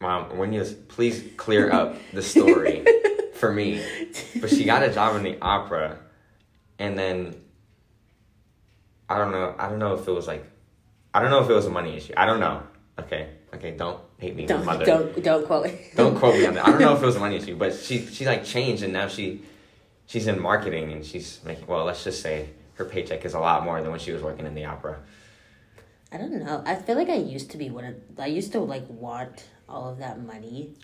[0.00, 2.84] mom, when you please clear up the story
[3.34, 3.82] for me.
[4.40, 5.98] But she got a job in the opera,
[6.78, 7.40] and then
[9.08, 9.54] I don't know.
[9.58, 10.44] I don't know if it was like,
[11.14, 12.12] I don't know if it was a money issue.
[12.16, 12.62] I don't know.
[12.98, 14.84] Okay, okay, don't hate me, Don't mother.
[14.84, 15.66] don't don't quote.
[15.66, 15.78] me.
[15.94, 16.66] Don't quote me on that.
[16.66, 18.92] I don't know if it was a money issue, but she she like changed and
[18.92, 19.42] now she
[20.06, 23.64] she's in marketing and she's making well, let's just say her paycheck is a lot
[23.64, 24.98] more than when she was working in the opera.
[26.10, 26.62] I don't know.
[26.64, 27.94] I feel like I used to be one of.
[28.18, 30.74] I used to like want all of that money.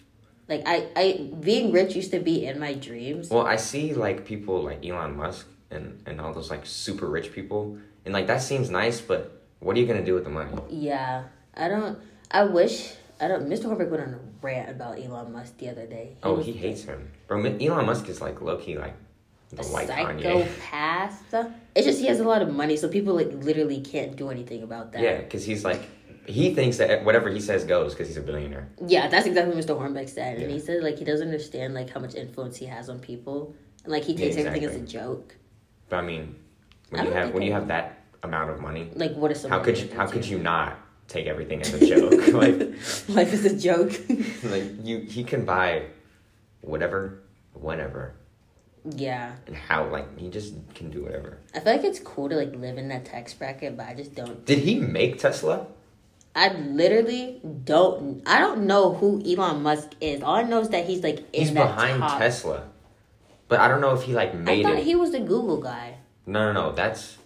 [0.49, 3.31] Like I, I being rich used to be in my dreams.
[3.31, 7.33] Well, I see like people like Elon Musk and and all those like super rich
[7.33, 10.53] people, and like that seems nice, but what are you gonna do with the money?
[10.69, 11.25] Yeah,
[11.57, 11.99] I don't.
[12.31, 13.49] I wish I don't.
[13.49, 13.65] Mr.
[13.65, 16.17] Horvath went on a rant about Elon Musk the other day.
[16.23, 17.43] Oh, he hates him, bro.
[17.45, 18.95] Elon Musk is like low key like
[19.51, 20.23] the a white Kanye.
[20.23, 21.51] psychopath.
[21.75, 24.63] It's just he has a lot of money, so people like literally can't do anything
[24.63, 25.03] about that.
[25.03, 25.83] Yeah, because he's like
[26.27, 28.69] he thinks that whatever he says goes because he's a billionaire.
[28.87, 29.79] Yeah, that's exactly what Mr.
[29.79, 32.89] Hornbeck said, and he said like he doesn't understand like how much influence he has
[32.89, 35.37] on people, and like he Yeah, takes everything as a joke.
[35.89, 36.35] But I mean,
[36.91, 39.61] when I you have when you have that amount of money, Like, what is how
[39.61, 42.13] could you how could you not take everything as a joke?
[42.33, 42.61] like
[43.09, 43.93] Life is a joke.
[44.45, 45.83] like you he can buy
[46.61, 47.21] whatever,
[47.53, 48.15] whenever,
[48.97, 51.39] yeah, and how like he just can do whatever.
[51.55, 54.15] I feel like it's cool to like live in that tax bracket, but I just
[54.15, 54.45] don't.
[54.45, 55.67] Did he make Tesla?
[56.37, 58.23] I literally don't.
[58.27, 60.23] I don't know who Elon Musk is.
[60.23, 62.19] All I know is that he's like in He's behind top.
[62.19, 62.65] Tesla.
[63.47, 64.85] But I don't know if he like I made thought it.
[64.85, 65.99] he was the Google guy.
[66.27, 66.73] No, no, no.
[66.73, 67.19] That's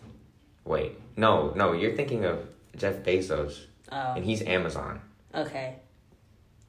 [0.64, 0.92] wait.
[1.16, 1.72] No, no.
[1.72, 2.46] You're thinking of
[2.78, 5.00] Jeff Bezos, Oh, and he's Amazon.
[5.34, 5.76] okay.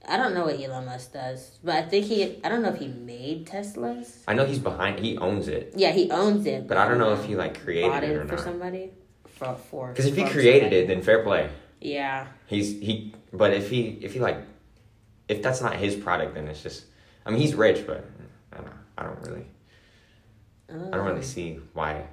[0.07, 2.39] I don't know what Elon Musk does, but I think he.
[2.43, 4.23] I don't know if he made Teslas.
[4.27, 4.99] I know he's behind.
[4.99, 8.03] He owns it, Yeah, he owns it, but I don't know if he like created
[8.03, 8.43] it it or for not.
[8.43, 8.91] somebody.
[9.27, 10.75] For for Because if he created somebody.
[10.77, 11.49] it, then fair play.
[11.81, 13.13] yeah, He's he.
[13.33, 14.37] But if he if he like,
[15.27, 16.85] if that's not his product, then it's just.
[17.25, 18.05] I mean, he's rich, but
[18.53, 18.73] I don't.
[18.97, 19.45] I don't really.
[20.69, 21.21] I don't really oh.
[21.35, 22.05] see why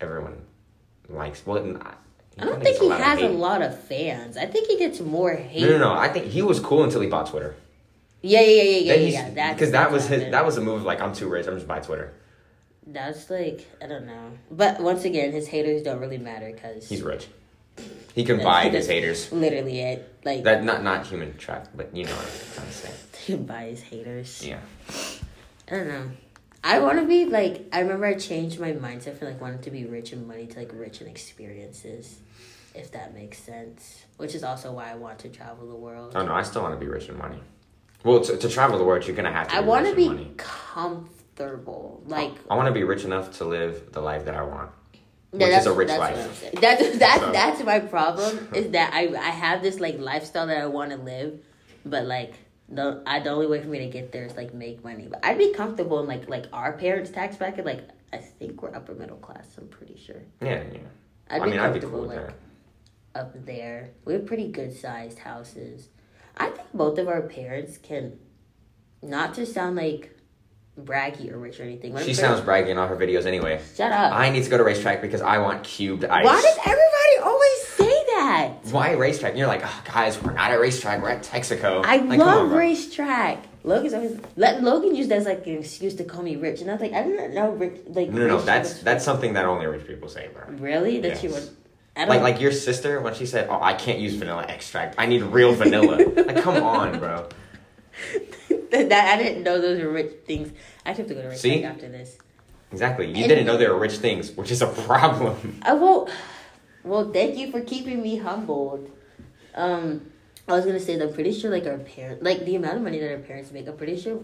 [0.00, 0.42] everyone
[1.08, 1.46] likes.
[1.46, 1.78] Well,
[2.38, 4.36] I, don't think he has a lot of fans.
[4.36, 5.62] I think he gets more hate.
[5.62, 5.92] No, no, no.
[5.92, 7.56] I think he was cool until he bought Twitter.
[8.22, 9.30] Yeah, yeah, yeah, yeah, yeah.
[9.34, 9.52] Yeah.
[9.52, 10.30] Because that was his.
[10.30, 10.82] That was a move.
[10.82, 11.46] Like I'm too rich.
[11.46, 12.14] I'm just buy Twitter.
[12.86, 17.02] That's like I don't know, but once again, his haters don't really matter because He's
[17.02, 17.28] rich.
[18.14, 19.30] He can buy his haters.
[19.30, 20.18] literally it.
[20.24, 22.90] Like That not not human trap, but you know what I'm trying to say.
[23.26, 24.44] he can buy his haters.
[24.46, 24.60] Yeah.
[25.70, 26.10] I don't know.
[26.64, 27.66] I want to be like.
[27.72, 30.58] I remember I changed my mindset from like wanting to be rich and money to
[30.58, 32.18] like rich in experiences,
[32.74, 34.04] if that makes sense.
[34.16, 36.12] Which is also why I want to travel the world.
[36.16, 37.40] Oh no, I still want to be rich in money.
[38.04, 39.56] Well, to, to travel the world, you're gonna have to.
[39.56, 40.32] I want to be money.
[40.36, 42.02] comfortable.
[42.04, 44.70] Oh, like I want to be rich enough to live the life that I want,
[44.92, 44.98] Yeah,
[45.32, 46.52] which is that's- a rich that's life.
[46.60, 50.58] That's that's So- that's my problem is that I I have this like lifestyle that
[50.58, 51.40] I want to live,
[51.84, 52.34] but like
[52.68, 55.06] the I the only way for me to get there is like make money.
[55.10, 57.64] But I'd be comfortable in like like our parents' tax bracket.
[57.64, 59.46] Like I think we're upper middle class.
[59.58, 60.22] I'm pretty sure.
[60.42, 60.78] Yeah, yeah.
[61.30, 62.34] I'd I be mean, I'd be comfortable cool with like that.
[63.14, 63.90] Up there.
[64.04, 65.88] We have pretty good sized houses.
[66.36, 68.18] I think both of our parents can,
[69.02, 70.16] not to sound like
[70.80, 71.96] braggy or rich or anything.
[71.98, 73.60] She sounds braggy in all her videos anyway.
[73.74, 74.12] Shut up.
[74.12, 76.24] I need to go to RaceTrac because I want cubed ice.
[76.24, 78.52] Why does everybody always say that?
[78.70, 79.30] Why RaceTrac?
[79.30, 81.02] And you're like, oh, guys, we're not at RaceTrac.
[81.02, 81.84] We're at Texaco.
[81.84, 83.38] I like, love on, RaceTrac.
[83.64, 86.70] Logan's always let Logan use that as like an excuse to call me rich, and
[86.70, 87.80] I was like, I didn't know rich.
[87.88, 88.40] Like No, no, no.
[88.40, 90.44] That's that's something that only rich people say, bro.
[90.58, 91.46] really that you Yes.
[91.46, 91.56] would.
[92.06, 94.94] Like like your sister when she said, "Oh, I can't use vanilla extract.
[94.98, 97.28] I need real vanilla." like, come on, bro.
[98.70, 100.52] that, I didn't know those were rich things.
[100.86, 101.64] I have to go to RaceTrac See?
[101.64, 102.16] after this.
[102.70, 103.06] Exactly.
[103.06, 105.60] You And- didn't know they were rich things, which is a problem.
[105.62, 106.08] I will.
[106.84, 108.90] Well, thank you for keeping me humbled.
[109.54, 110.10] Um,
[110.46, 112.82] I was gonna say that I'm pretty sure like our parents, like the amount of
[112.82, 114.16] money that our parents make, I'm pretty sure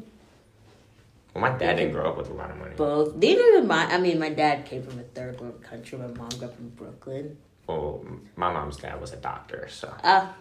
[1.34, 2.74] Well, my dad didn't grow up with a lot of money.
[2.76, 3.16] both.
[3.16, 3.84] Neither did my.
[3.92, 5.98] I mean, my dad came from a third world country.
[5.98, 7.36] My mom grew up in Brooklyn.
[7.66, 8.04] Well,
[8.36, 9.92] my mom's dad was a doctor, so.
[10.02, 10.34] Ah,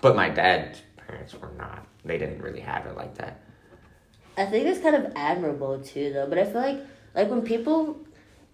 [0.00, 1.86] But my dad's parents were not.
[2.04, 3.40] They didn't really have it like that.
[4.36, 6.26] I think that's kind of admirable too, though.
[6.26, 6.80] But I feel like
[7.14, 7.98] like when people,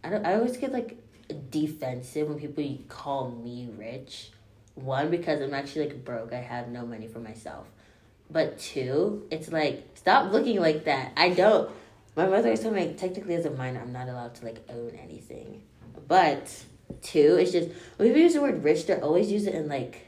[0.04, 0.24] I don't.
[0.24, 0.96] I always get like
[1.50, 4.30] defensive when people call me rich.
[4.74, 6.32] One because I'm actually like broke.
[6.32, 7.66] I have no money for myself.
[8.30, 11.12] But two, it's like stop looking like that.
[11.16, 11.70] I don't.
[12.14, 14.61] My mother always told me like, technically as a minor, I'm not allowed to like
[14.68, 15.62] own anything.
[16.08, 16.64] But
[17.00, 20.07] two, it's just when people use the word rich, they always use it in like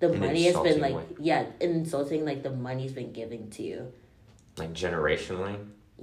[0.00, 1.04] the An money has been like way.
[1.20, 3.92] yeah insulting like the money's been given to you.
[4.56, 5.56] Like generationally.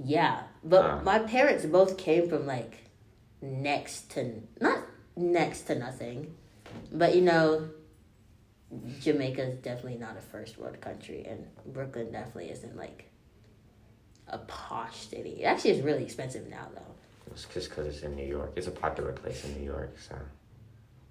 [0.04, 1.00] Yeah, but Uh.
[1.02, 2.84] my parents both came from like
[3.40, 4.80] next to not
[5.16, 6.34] next to nothing,
[6.92, 7.68] but you know,
[9.00, 13.10] Jamaica is definitely not a first world country, and Brooklyn definitely isn't like
[14.28, 15.42] a posh city.
[15.42, 16.94] It actually is really expensive now, though.
[17.30, 18.52] It's just because it's in New York.
[18.56, 20.16] It's a popular place in New York, so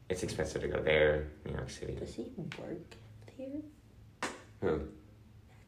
[0.10, 1.94] it's expensive to go there, New York City.
[1.94, 2.96] Does he work
[3.38, 3.62] here?
[4.62, 4.82] Who?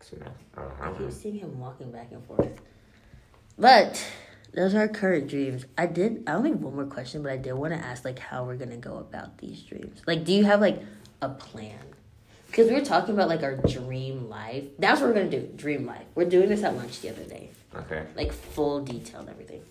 [0.02, 0.28] Smith.
[0.58, 1.08] Oh, I I don't know.
[1.08, 2.48] keep seeing him walking back and forth.
[3.58, 4.04] But
[4.54, 5.66] those are our current dreams.
[5.78, 6.24] I did.
[6.28, 8.56] I only have one more question, but I did want to ask like how we're
[8.56, 10.02] gonna go about these dreams.
[10.08, 10.82] Like, do you have like
[11.22, 11.80] a plan?
[12.48, 14.64] Because we were talking about like our dream life.
[14.80, 15.50] That's what we're gonna do.
[15.56, 16.06] Dream life.
[16.16, 17.52] We're doing this at lunch the other day.
[17.76, 18.04] Okay.
[18.16, 19.62] Like full detail and everything.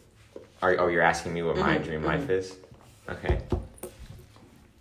[0.62, 2.06] Are, oh, you're asking me what my Mhm, dream mhm.
[2.06, 2.56] life is?
[3.08, 3.40] Okay.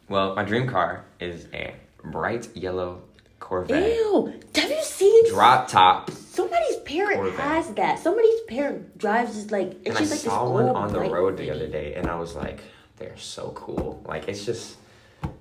[0.08, 3.02] Well, my dream car is a bright yellow
[3.40, 3.96] Corvette.
[3.96, 4.34] Ew!
[4.56, 5.30] Have you seen?
[5.30, 6.10] Drop top.
[6.12, 7.40] Somebody's parent Corvette.
[7.40, 8.00] has that.
[8.00, 9.72] Somebody's parent drives this like.
[9.86, 12.16] And, And I like this saw one on the road the other day, and I
[12.16, 12.62] was like,
[12.98, 14.02] they're so cool.
[14.06, 14.78] Like, it's just,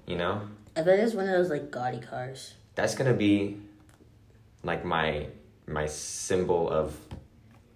[0.06, 0.42] you know,
[0.76, 2.54] I bet it's one of those like gaudy cars.
[2.74, 3.58] that's gonna be
[4.64, 5.26] like my
[5.66, 6.94] my symbol of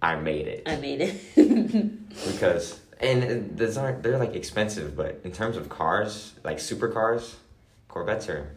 [0.01, 0.63] I made it.
[0.67, 2.09] I made it.
[2.27, 7.35] because and those aren't they're like expensive but in terms of cars like supercars
[7.89, 8.51] corvettes are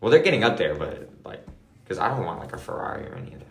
[0.00, 1.42] well they're getting up there but like
[1.84, 3.46] because i don't want like a ferrari or any of that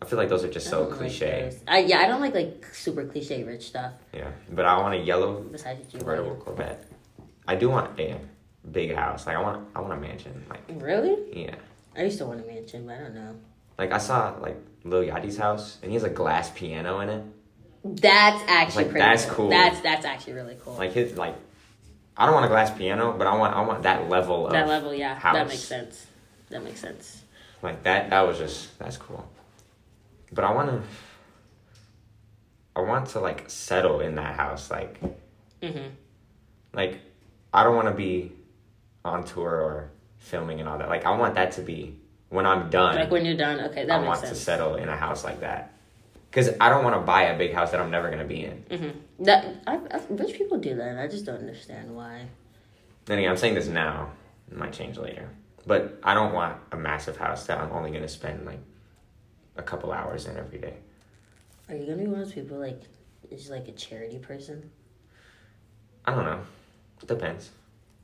[0.00, 1.52] i feel like those are just so don't like cliche.
[1.66, 3.94] I yeah, I don't like like super cliche rich stuff.
[4.14, 5.44] yeah but i want a yellow
[5.90, 6.84] convertible corvette
[7.48, 8.16] i do want a
[8.70, 11.16] big house like i want i want a mansion like Really?
[11.44, 11.56] yeah
[11.96, 13.34] I used to want a mansion, but I don't know.
[13.76, 17.24] like i saw like lil yachty's house and he has a glass piano in it
[17.84, 19.34] That's actually like, pretty that's cool.
[19.34, 19.50] cool.
[19.50, 20.74] That's that's actually really cool.
[20.74, 21.34] like his like
[22.16, 24.66] i don't want a glass piano but i want i want that level of that
[24.68, 26.06] level, yeah, that makes sense.
[26.50, 27.22] That makes sense.
[27.62, 29.28] Like that that was just that's cool.
[30.32, 30.82] But I wanna
[32.76, 34.70] I want to like settle in that house.
[34.70, 34.98] Like
[35.62, 35.88] Mm-hmm.
[36.72, 37.00] like
[37.52, 38.32] I don't wanna be
[39.04, 40.88] on tour or filming and all that.
[40.88, 41.96] Like I want that to be
[42.30, 42.94] when I'm done.
[42.96, 44.38] Like when you're done, okay, that I makes want sense.
[44.38, 45.72] to settle in a house like that.
[46.30, 48.64] Cause I don't want to buy a big house that I'm never gonna be in.
[48.70, 49.24] Mm-hmm.
[49.24, 50.98] That I, I, rich people do that.
[50.98, 52.26] I just don't understand why.
[53.08, 54.10] Again, I'm saying this now.
[54.50, 55.28] It might change later.
[55.66, 58.60] But I don't want a massive house that I'm only gonna spend like
[59.56, 60.74] a couple hours in every day.
[61.68, 62.80] Are you gonna be one of those people like
[63.30, 64.70] is like a charity person?
[66.04, 66.40] I don't know.
[67.06, 67.50] Depends.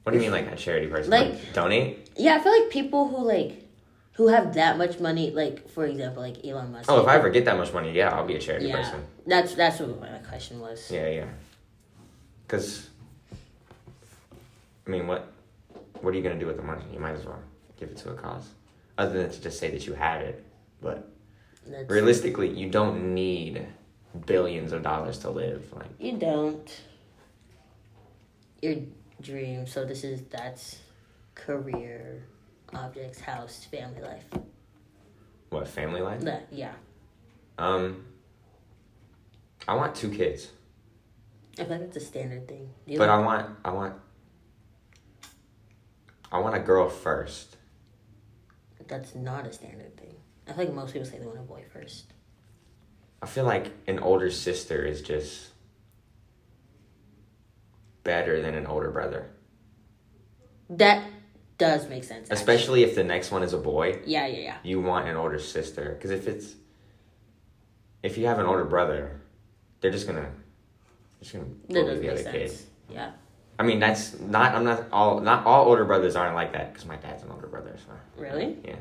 [0.03, 1.11] What do you mean, like a charity person?
[1.11, 2.11] Like- Like, donate?
[2.17, 3.64] Yeah, I feel like people who like
[4.15, 6.91] who have that much money, like for example, like Elon Musk.
[6.91, 9.05] Oh, if I ever get that much money, yeah, I'll be a charity yeah, person.
[9.27, 10.91] that's that's what my question was.
[10.91, 11.27] Yeah, yeah.
[12.47, 12.91] Cause,
[14.87, 15.33] I mean, what,
[16.01, 16.85] what are you gonna do with the money?
[16.93, 17.41] You might as well
[17.79, 18.49] give it to a cause,
[18.99, 20.45] other than to just say that you had it.
[20.81, 21.09] But
[21.67, 23.67] That's, realistically, you don't need
[24.27, 25.73] billions of dollars to live.
[25.73, 26.83] Like, you don't.
[28.63, 28.77] Your
[29.21, 29.67] dream.
[29.67, 30.79] So this is that's
[31.35, 32.23] career,
[32.75, 34.25] objects, house, family life.
[35.51, 36.23] what family life?
[36.51, 36.73] Yeah.
[37.59, 38.05] Um,
[39.69, 40.51] I want two kids,
[41.59, 42.69] I feel like it's a standard thing.
[42.87, 43.95] But like- I want, I want,
[46.33, 47.57] I want a girl first.
[48.89, 50.15] that's not a standard thing.
[50.47, 52.13] I feel like most people say they want a boy first.
[53.23, 55.49] I feel like an older sister is just
[58.03, 59.31] better than an older brother,
[60.69, 61.03] That
[61.59, 62.31] does make sense.
[62.31, 62.35] actually.
[62.35, 64.01] especially if the next one is a boy.
[64.07, 64.57] Yeah, yeah, yeah.
[64.63, 66.55] You want an older sister because if it's
[68.03, 69.21] if you have an older brother,
[69.81, 70.31] they're just gonna
[71.21, 72.51] just gonna bully the make other kid.
[72.51, 72.67] sense.
[72.91, 73.13] Yeah.
[73.59, 74.55] I mean, that's not.
[74.55, 75.21] I'm not all.
[75.21, 77.77] Not all older brothers aren't like that because my dad's an older brother.
[77.79, 78.59] So Really?
[78.65, 78.77] Yeah.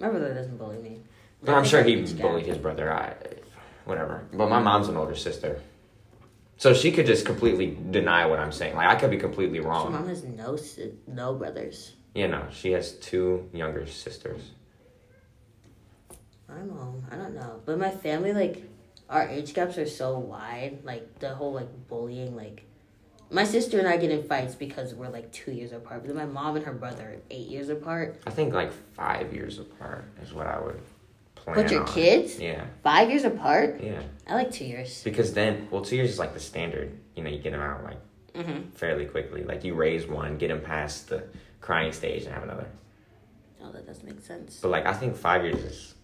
[0.00, 1.00] My brother doesn't bully me.
[1.46, 2.92] I'm sure he bullied his brother.
[2.92, 3.14] I,
[3.84, 4.24] whatever.
[4.32, 5.60] But my mom's an older sister,
[6.56, 8.76] so she could just completely deny what I'm saying.
[8.76, 9.84] Like I could be completely wrong.
[9.84, 9.92] wrong.
[9.92, 11.94] mom has no si- no brothers.
[12.14, 14.52] You know, she has two younger sisters.
[16.48, 18.62] My mom, I don't know, but my family like
[19.10, 20.78] our age gaps are so wide.
[20.84, 22.64] Like the whole like bullying, like
[23.30, 26.02] my sister and I get in fights because we're like two years apart.
[26.02, 28.20] But then my mom and her brother are eight years apart.
[28.26, 30.80] I think like five years apart is what I would
[31.44, 31.56] plan.
[31.56, 31.86] But your on.
[31.92, 33.80] kids Yeah, five years apart.
[33.82, 34.02] yeah.
[34.26, 35.02] I like two years.
[35.04, 36.98] Because then, well, two years is like the standard.
[37.14, 37.98] You know, you get them out like
[38.34, 38.70] Mm-hmm.
[38.70, 39.44] fairly quickly.
[39.44, 41.22] Like you raise one, get them past the
[41.60, 42.66] crying stage, and have another.
[43.62, 44.58] Oh, that doesn't make sense.
[44.60, 45.94] But like I think five years is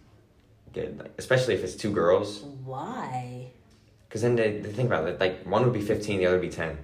[0.73, 2.43] good, like, especially if it's two girls.
[2.65, 3.51] Why?
[4.09, 6.49] Because then they, they think about it, like one would be fifteen, the other would
[6.51, 6.79] be ten.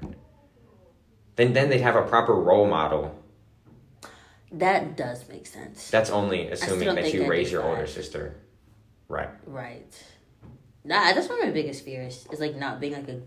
[1.37, 3.15] Then then they'd have a proper role model.
[4.53, 5.91] That does make sense.
[5.91, 7.71] That's only assuming that you raise your five.
[7.71, 8.35] older sister,
[9.09, 9.31] right?
[9.47, 10.05] Right.
[10.85, 13.21] Nah, that's one of my biggest fears is like not being like a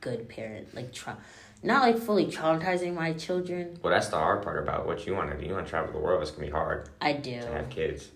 [0.00, 1.18] good parent, like tra-
[1.62, 3.78] not like fully traumatizing my children.
[3.82, 5.46] Well, that's the hard part about what you want to do.
[5.46, 6.22] You want to travel the world.
[6.22, 7.40] It's gonna be hard I do.
[7.40, 8.08] to have kids.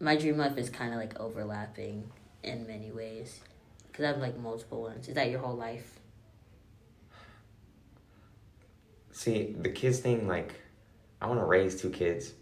[0.00, 2.10] My dream life is kind of like overlapping
[2.44, 3.40] in many ways
[3.88, 5.08] because I have like multiple ones.
[5.08, 5.98] Is that your whole life?
[9.10, 10.54] See, the kids thing, like,
[11.20, 12.34] I want to raise two kids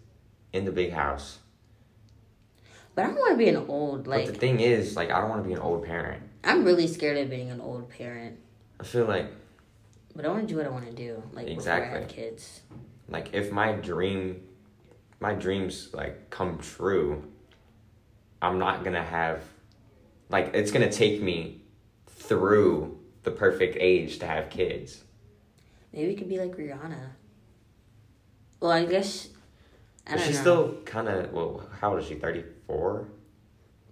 [0.53, 1.39] in the big house.
[2.97, 4.25] But I don't want to be an old like.
[4.25, 6.23] but the thing is, like, I don't want to be an old parent.
[6.43, 8.39] I'm really scared of being an old parent,
[8.81, 9.27] I feel like,
[10.15, 11.23] but I want to do what I want to do.
[11.33, 12.63] Like before I have kids.
[13.09, 14.41] like, if my dream,
[15.21, 17.23] my dreams like come true,
[18.41, 19.43] I'm not gonna have,
[20.31, 21.61] like, it's gonna take me
[22.07, 25.05] through the perfect age to have kids.
[25.93, 27.11] Maybe it could be like Rihanna.
[28.61, 29.29] Well, I guess.
[30.07, 30.41] I she's know.
[30.41, 31.69] still kind of well.
[31.81, 32.15] How old is she?
[32.15, 33.09] Thirty four.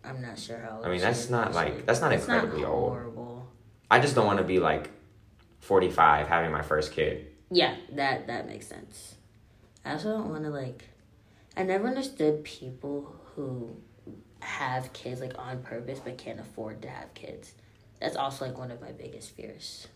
[0.04, 0.76] I'm not sure how.
[0.76, 1.76] Old I mean, that's not, actually.
[1.76, 2.90] like- that's not incredibly old.
[2.90, 3.48] Horrible.
[3.90, 4.90] I just don't want to be like
[5.60, 7.28] forty five having my first kid.
[7.50, 9.14] Yeah, that that makes sense.
[9.84, 10.84] I also don't want to like.
[11.56, 13.76] I never understood people who
[14.40, 17.54] have kids like on purpose but can't afford to have kids.
[18.00, 19.88] That's also like one of my biggest fears.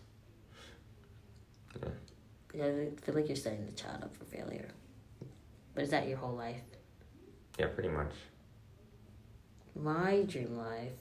[2.53, 4.69] Yeah, I feel like you're setting the child up for failure.
[5.75, 6.61] But is that your whole life?
[7.59, 8.11] Yeah, pretty much.
[9.81, 10.93] My dream life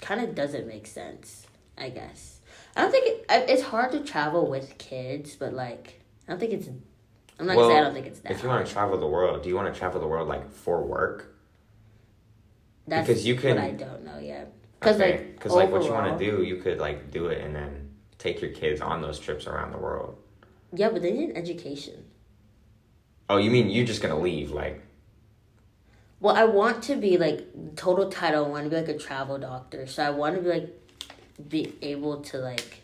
[0.00, 1.46] kind of doesn't make sense.
[1.76, 2.40] I guess
[2.76, 6.52] I don't think it, it's hard to travel with kids, but like I don't think
[6.52, 6.68] it's.
[7.40, 8.32] I'm not gonna say I don't think it's that.
[8.32, 10.50] If you want to travel the world, do you want to travel the world like
[10.52, 11.34] for work?
[12.86, 14.52] That's because you can- I don't know yet.
[14.78, 17.40] Because Okay, like, because like what you want to do, you could like do it
[17.40, 20.18] and then take your kids on those trips around the world.
[20.72, 22.04] Yeah, but they need education.
[23.28, 24.50] Oh, you mean you're just gonna leave?
[24.50, 24.82] Like,
[26.22, 28.46] Well, I want to be like total title.
[28.46, 29.88] I want to be like a travel doctor.
[29.88, 30.68] So I want to be like
[31.48, 32.82] be able to like,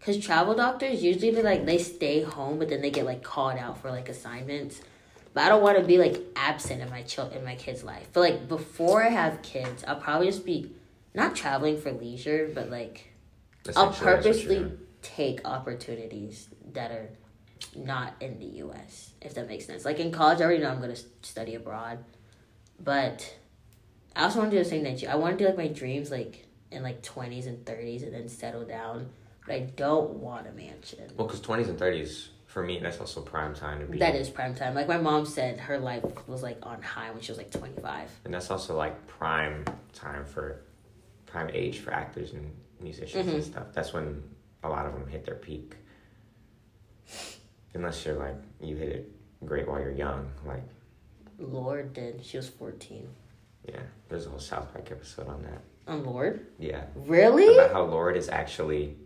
[0.00, 3.58] cause travel doctors usually they like they stay home, but then they get like called
[3.58, 4.80] out for like assignments.
[5.32, 8.06] But I don't want to be like absent in my child in my kid's life.
[8.12, 10.70] But like before I have kids, I'll probably just be
[11.12, 13.12] not traveling for leisure, but like
[13.74, 17.10] I'll Essentially, that's what you're purposely take opportunities that are
[17.74, 19.10] not in the U.S.
[19.20, 19.84] If that makes sense.
[19.84, 21.98] Like in college, I already know I'm gonna study abroad,
[22.84, 23.34] but
[24.14, 24.94] I also want to do the same thing.
[24.94, 28.02] that you- I want to do like my dreams, like in like twenties and thirties,
[28.02, 29.08] and then settle down.
[29.46, 31.10] But I don't want a mansion.
[31.18, 33.98] Well, because 20s and 30s, for me, that's also prime time to be.
[33.98, 34.74] That is prime time.
[34.74, 37.80] Like my mom said, her life was like on high when she was like twenty
[37.82, 38.10] five.
[38.24, 40.60] And that's also like prime time for
[41.26, 43.34] prime age for actors and musicians Mm-hmm.
[43.36, 43.66] and stuff.
[43.72, 44.22] That's when
[44.62, 45.74] a lot of them hit their peak.
[47.74, 49.12] Unless you're like you hit it
[49.44, 50.62] great while you're young, like
[51.38, 52.24] Lorde did.
[52.24, 53.08] She was fourteen.
[53.68, 53.80] yeah.
[54.08, 55.60] There's a whole South Park episode on that.
[55.88, 57.56] On Lorde, Yeah, really?
[57.56, 58.96] about how Lorde is actually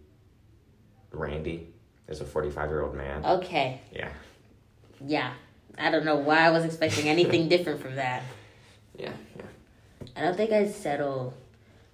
[1.12, 1.68] Randy.
[2.08, 3.22] Is a 45 year old man.
[3.24, 3.80] Okay.
[3.92, 4.08] Yeah,
[5.06, 5.32] Yeah.
[5.76, 8.22] I don't know why I was expecting anything different from that.
[8.98, 9.42] yeah, yeah.
[10.16, 11.34] I don't think I'd settle.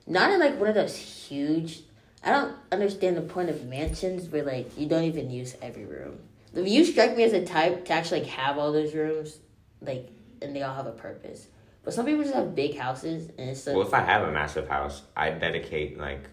[0.07, 1.81] Not in like one of those huge.
[2.23, 6.19] I don't understand the point of mansions where like you don't even use every room.
[6.55, 9.39] If you strike me as a type to actually like have all those rooms,
[9.81, 10.09] like
[10.43, 11.49] and they all have a purpose.
[11.85, 14.33] But some people just have big houses and it's like Well, if I have a
[14.33, 16.29] massive house, I dedicate like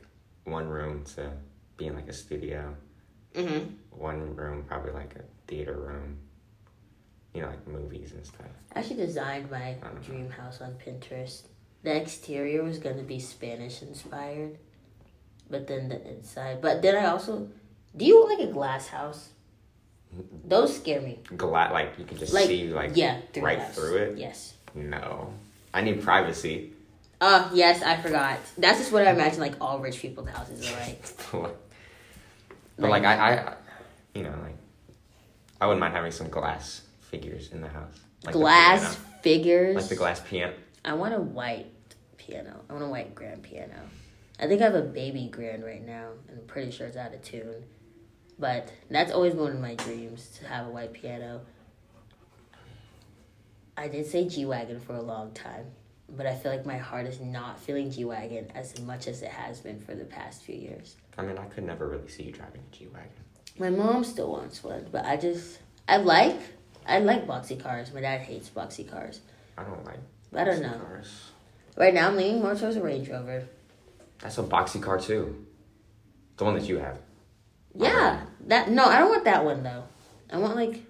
[0.45, 1.31] one room to
[1.77, 2.75] being like a studio.
[3.35, 3.59] hmm
[3.91, 6.17] one room, probably like a theater room.
[7.33, 8.47] You know, like movies and stuff.
[8.75, 11.43] I actually designed my dream house on Pinterest.
[11.83, 14.57] The exterior was gonna be Spanish inspired,
[15.49, 16.61] but then the inside.
[16.61, 17.49] But then I also,
[17.95, 19.29] do you want like a glass house?
[20.45, 21.19] Those scare me.
[21.37, 24.17] Gla- like you can just Like see like yeah, through right the through it?
[24.17, 24.53] Yes.
[24.75, 25.33] no.
[25.73, 26.73] I need privacy.
[27.21, 28.39] Oh yes, I forgot.
[28.57, 29.39] That's just what I imagine.
[29.39, 31.05] Like all rich people's houses are like.
[32.77, 33.53] but like I, I,
[34.13, 34.57] you know, like
[35.61, 37.99] I wouldn't mind having some glass figures in the house.
[38.25, 39.19] Like glass piano.
[39.21, 39.75] figures.
[39.75, 40.53] like the glass piano.
[40.83, 41.67] I want a white
[42.17, 42.59] piano.
[42.69, 43.79] I want a white grand piano.
[44.39, 47.13] I think I have a baby grand right now, and I'm pretty sure it's out
[47.13, 47.63] of tune.
[48.39, 51.41] But that's always one of my dreams to have a white piano.
[53.77, 55.65] I did say G Wagon for a long time,
[56.09, 59.29] but I feel like my heart is not feeling G Wagon as much as it
[59.29, 60.97] has been for the past few years.
[61.17, 63.09] I mean, I could never really see you driving a G wagon.
[63.59, 66.39] My mom still wants one, but I just I like
[66.85, 67.93] I like boxy cars.
[67.93, 69.21] My dad hates boxy cars.
[69.57, 69.99] I don't like.
[70.35, 70.79] I don't know.
[70.79, 71.31] Cars.
[71.77, 73.47] Right now I'm leaning more towards a Range Rover.
[74.19, 75.45] That's a boxy car too.
[76.37, 76.99] The one that you have.
[77.75, 79.83] Yeah, that no, I don't want that one though.
[80.31, 80.83] I want like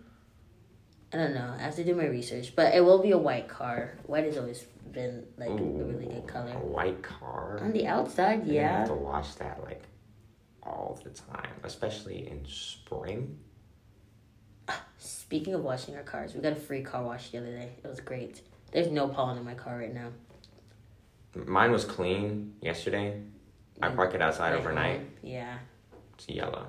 [1.13, 1.53] I don't know.
[1.57, 3.97] I have to do my research, but it will be a white car.
[4.05, 6.51] White has always been like a really good color.
[6.51, 7.59] A white car.
[7.61, 8.53] On the outside, yeah.
[8.53, 9.83] You have to wash that like
[10.63, 13.39] all the time, especially in spring.
[14.97, 17.71] Speaking of washing our cars, we got a free car wash the other day.
[17.83, 18.41] It was great.
[18.71, 20.09] There's no pollen in my car right now.
[21.35, 23.21] Mine was clean yesterday.
[23.81, 25.01] I park it outside overnight.
[25.23, 25.57] Yeah.
[26.21, 26.67] It's yellow.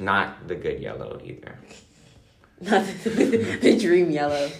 [0.00, 1.56] Not the good yellow either.
[2.60, 4.50] Not the dream yellow.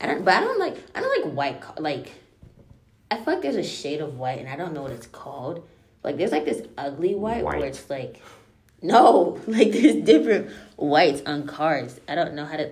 [0.00, 0.76] I don't, but I don't like.
[0.94, 1.80] I don't like white.
[1.80, 2.12] Like,
[3.10, 5.66] I feel like there's a shade of white, and I don't know what it's called.
[6.04, 7.58] Like, there's like this ugly white, White.
[7.58, 8.22] where it's like,
[8.82, 11.98] no, like there's different whites on cars.
[12.08, 12.70] I don't know how to,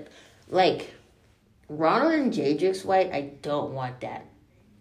[0.48, 0.94] like,
[1.68, 3.12] Ronald and Jadrix white.
[3.12, 4.26] I don't want that.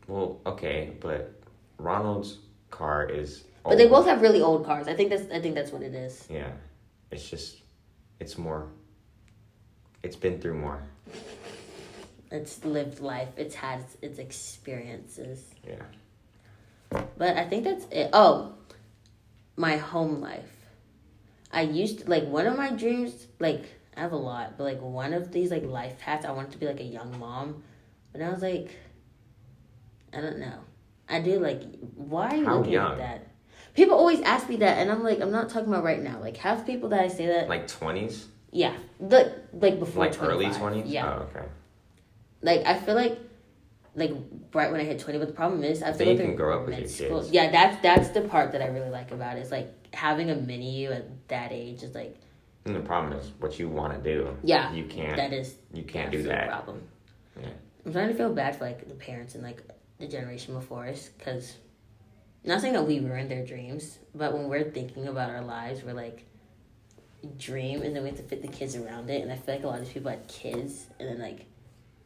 [0.08, 1.34] Well, okay, but
[1.80, 2.38] Ronald's
[2.70, 3.46] car is.
[3.68, 4.88] But they both have really old cars.
[4.88, 5.32] I think that's.
[5.32, 6.28] I think that's what it is.
[6.30, 6.52] Yeah,
[7.12, 7.62] it's just,
[8.20, 8.70] it's more.
[10.04, 10.84] It's been through more.
[12.32, 13.30] It's lived life.
[13.38, 15.44] It's had its experiences.
[15.68, 15.82] Yeah.
[17.18, 18.12] But I think that's it.
[18.14, 18.54] Oh,
[19.56, 20.52] my home life.
[21.52, 23.28] I used to, like one of my dreams.
[23.40, 23.64] Like
[23.98, 26.58] I have a lot, but like one of these like life paths, I wanted to
[26.60, 27.64] be like a young mom.
[28.12, 28.70] But I was like,
[30.14, 30.60] I don't know.
[31.10, 31.64] I do like.
[31.96, 32.92] Why are you How looking young?
[32.94, 33.28] at that?
[33.76, 36.20] People always ask me that, and I'm like, I'm not talking about right now.
[36.22, 40.50] Like half people that I say that, Like twenties, yeah, the like before like early
[40.52, 40.88] twenties.
[40.88, 41.06] yeah.
[41.06, 41.46] Oh, okay.
[42.42, 43.20] Like I feel like
[43.96, 44.12] like
[44.54, 46.18] right when I hit twenty, but the problem is I have to Then go you
[46.18, 47.20] through can grow up with med school.
[47.20, 47.32] kids.
[47.32, 49.42] Yeah, that's that's the part that I really like about it.
[49.42, 52.16] It's like having a mini you at that age is like
[52.66, 54.38] And the problem is what you want to do.
[54.44, 55.18] Yeah, You can't.
[55.18, 56.48] that is you can't do that.
[56.50, 56.82] problem.
[57.42, 57.50] Yeah.
[57.86, 59.62] I'm starting to feel bad for like the parents and like
[60.00, 61.56] the generation before us because
[62.46, 65.94] not saying that we ruin their dreams, but when we're thinking about our lives, we're
[65.94, 66.26] like
[67.38, 69.22] dream and then we have to fit the kids around it.
[69.22, 71.46] And I feel like a lot of these people had kids and then like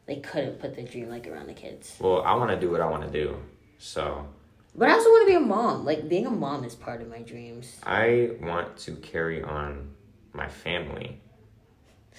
[0.06, 1.96] they couldn't put their dream like around the kids.
[2.00, 3.36] Well, I want to do what I want to do.
[3.78, 4.26] So
[4.74, 5.84] But I also want to be a mom.
[5.84, 7.78] Like being a mom is part of my dreams.
[7.84, 9.90] I want to carry on
[10.32, 11.20] my family.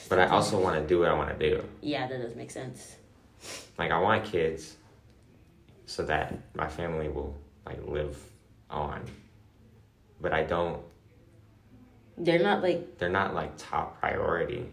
[0.09, 1.63] But I also want to do what I want to do.
[1.81, 2.95] Yeah, that does make sense.
[3.77, 4.77] Like I want kids
[5.85, 8.17] so that my family will like live
[8.69, 9.01] on.
[10.19, 10.81] But I don't
[12.17, 14.69] They're not like they're not like top priority.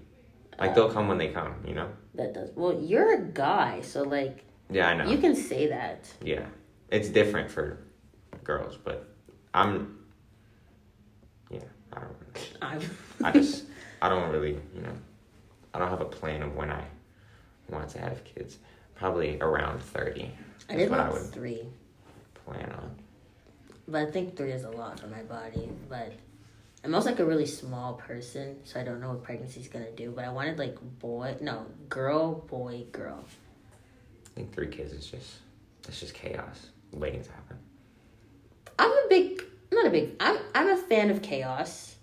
[0.58, 1.88] Like they'll come when they come, you know?
[2.14, 2.50] that does.
[2.56, 5.08] Well, you're a guy, so like Yeah, I know.
[5.10, 6.12] you can say that.
[6.22, 6.46] Yeah.
[6.90, 7.78] It's different for
[8.44, 9.08] girls, but
[9.54, 9.98] I'm
[11.50, 11.60] yeah,
[11.92, 12.80] I don't I'm
[13.24, 13.64] I just
[14.02, 14.92] I don't really, you know,
[15.74, 16.84] I don't have a plan of when I
[17.70, 18.58] want to have kids.
[18.94, 20.30] Probably around 30
[20.68, 21.62] I did what I would three,
[22.48, 22.96] plan on.
[23.86, 25.68] but I think three is a lot for my body.
[25.88, 26.12] But
[26.84, 30.12] I'm also like a really small person, so I don't know what pregnancy's gonna do.
[30.14, 33.24] But I wanted like boy, no, girl, boy, girl.
[34.26, 35.34] I think three kids is just
[35.82, 37.58] that's just chaos waiting to happen.
[38.78, 39.42] I'm a big,
[39.72, 40.16] not a big.
[40.20, 41.96] I'm I'm a fan of chaos.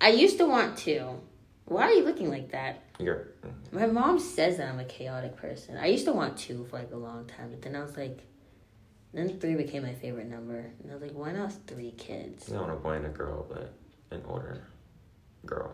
[0.00, 1.20] I used to want two.
[1.64, 2.82] Why are you looking like that?
[2.98, 3.52] You're mm.
[3.72, 5.76] My mom says that I'm a chaotic person.
[5.76, 8.18] I used to want two for like a long time, but then I was like,
[9.12, 12.48] then three became my favorite number, and I was like, why not three kids?
[12.48, 13.72] you don't want a boy and a girl, but
[14.10, 14.66] an older
[15.46, 15.72] girl.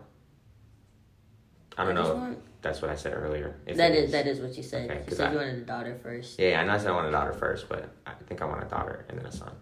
[1.77, 2.15] I don't just know.
[2.15, 3.55] want- That's what I said earlier.
[3.73, 4.91] That is that is what you said.
[4.91, 6.91] Okay, you said I- you wanted a daughter first, Yeah, I know I said I
[6.91, 9.53] want a daughter first, but I think I want a daughter and then a son.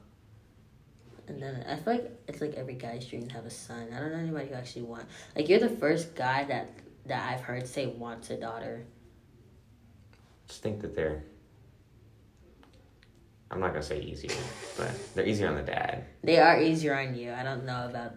[1.28, 3.90] and then I feel like it's like every guy's dream to have a son.
[3.94, 5.06] I don't know anybody who actually wants.
[5.36, 6.70] Like you're the first guy that
[7.06, 8.86] that I've heard say wants a daughter.
[10.48, 11.24] Just think that they're.
[13.50, 14.36] I'm not gonna say easier,
[14.78, 16.06] but they're easier on the dad.
[16.24, 17.32] They are easier on you.
[17.32, 18.14] I don't know about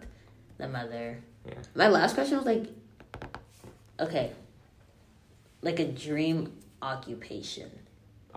[0.57, 1.19] the mother.
[1.47, 1.53] Yeah.
[1.73, 2.67] My last question was like,
[3.99, 4.31] okay,
[5.61, 6.51] like a dream
[6.81, 7.71] occupation.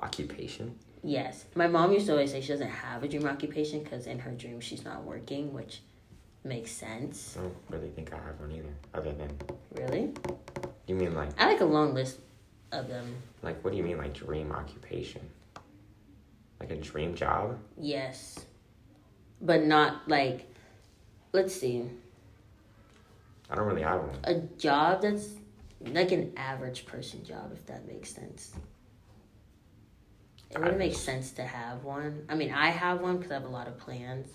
[0.00, 0.78] Occupation.
[1.02, 4.18] Yes, my mom used to always say she doesn't have a dream occupation because in
[4.20, 5.80] her dream she's not working, which
[6.44, 7.36] makes sense.
[7.38, 8.74] I don't really think I have one either.
[8.94, 9.30] Other than
[9.72, 10.12] Really,
[10.86, 12.20] you mean like I like a long list
[12.72, 13.16] of them.
[13.42, 15.20] like what do you mean like dream occupation?
[16.60, 17.58] Like a dream job?
[17.76, 18.44] Yes,
[19.40, 20.48] but not like,
[21.32, 21.88] let's see,
[23.50, 24.16] I don't really have one.
[24.24, 25.28] a job that's
[25.80, 28.52] like an average person job, if that makes sense.
[30.50, 32.24] It wouldn't make sense to have one.
[32.28, 34.28] I mean, I have one because I have a lot of plans.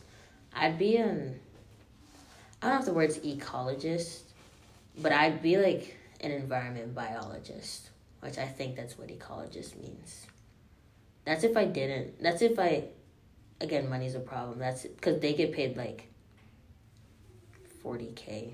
[0.53, 1.39] I'd be an,
[2.61, 4.21] I don't know if the word's ecologist,
[5.01, 7.89] but I'd be like an environment biologist,
[8.19, 10.27] which I think that's what ecologist means.
[11.29, 12.23] That's if I didn't.
[12.23, 12.85] That's if I,
[13.61, 14.57] again, money's a problem.
[14.57, 16.11] That's because they get paid like
[17.85, 18.53] 40K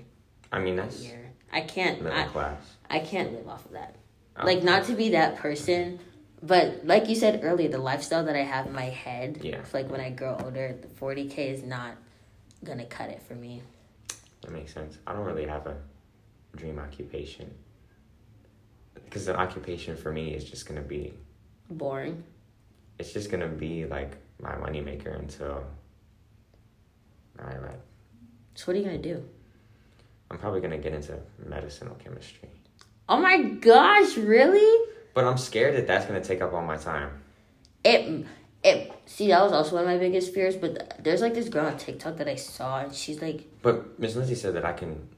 [0.52, 1.32] I mean a that's year.
[1.50, 2.02] I can't.
[2.02, 2.60] middle I, class.
[2.90, 3.96] I can't live off of that.
[4.36, 6.00] Oh, Like not to be that person,
[6.42, 9.40] but like you said earlier, the lifestyle that I have in my head.
[9.42, 9.62] Yeah.
[9.72, 11.96] Like when I grow older, the forty k is not
[12.62, 13.62] gonna cut it for me.
[14.42, 14.98] That makes sense.
[15.06, 15.78] I don't really have a
[16.54, 17.50] dream occupation.
[19.02, 21.14] Because the occupation for me is just gonna be
[21.70, 22.22] Boring.
[22.98, 25.64] It's just gonna be like my moneymaker until
[27.38, 27.80] I like
[28.54, 29.22] So what are you gonna do?
[30.30, 32.48] I'm probably gonna get into medicinal chemistry.
[33.08, 34.86] Oh my gosh, really?
[35.14, 37.10] But I'm scared that that's gonna take up all my time.
[37.84, 38.26] It
[38.64, 38.92] it.
[39.06, 40.56] See, that was also one of my biggest fears.
[40.56, 43.98] But th- there's like this girl on TikTok that I saw, and she's like, But
[44.00, 45.08] Miss Lindsay said that I can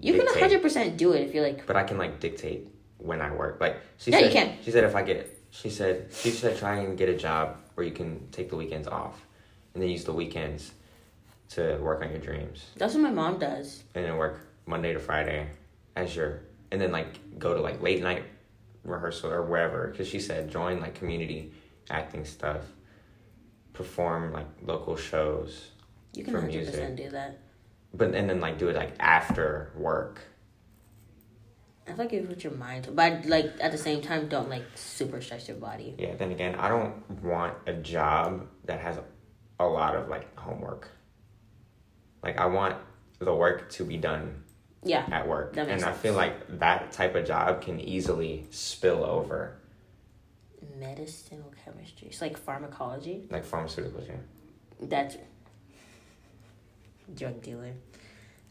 [0.00, 0.42] "You can Dictate.
[0.42, 3.60] hundred percent do it if you're like." but I can like dictate when I work.
[3.60, 4.58] Like she Yeah, said you can.
[4.62, 5.16] she said if I get
[5.50, 8.86] she said she said try and get a job where you can take the weekends
[8.88, 9.26] off
[9.74, 10.72] and then use the weekends
[11.50, 12.66] to work on your dreams.
[12.76, 13.82] That's what my mom does.
[13.94, 15.48] and then work Monday to Friday
[15.96, 16.40] as your,
[16.70, 18.24] and then like go to like late night
[18.84, 19.88] rehearsal or wherever.
[19.88, 21.52] Because she said join like community
[21.90, 22.62] acting stuff,
[23.72, 25.70] perform like local shows,
[26.14, 26.96] You can For hundred percent music.
[27.06, 27.38] do that.
[27.94, 30.20] but and then like do it like after work.
[31.86, 34.48] I feel like you put your mind to, but like at the same time, don't
[34.48, 35.94] like super stress your body.
[35.98, 36.14] Yeah.
[36.14, 38.98] Then again, I don't want a job that has
[39.58, 40.88] a lot of like homework.
[42.22, 42.76] Like I want
[43.18, 44.44] the work to be done
[44.84, 49.04] Yeah, at work, and makes I feel like that type of job can easily spill
[49.04, 49.56] over
[50.78, 52.08] medicinal chemistry.
[52.08, 53.26] It's like pharmacology.
[53.30, 54.08] like pharmaceuticals.
[54.08, 54.14] Yeah.
[54.82, 55.16] That's
[57.14, 57.72] drug dealer.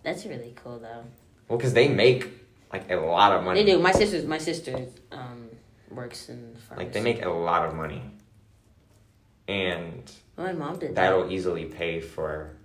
[0.04, 1.04] That's really cool though.
[1.48, 2.30] Well, because they make
[2.72, 3.64] like a lot of money.
[3.64, 3.80] They do.
[3.80, 5.50] My sister's my sister um
[5.90, 6.86] works in pharmacy.
[6.86, 8.02] Like they make a lot of money,
[9.48, 10.96] and Well, my mom did that.
[10.96, 12.56] that'll easily pay for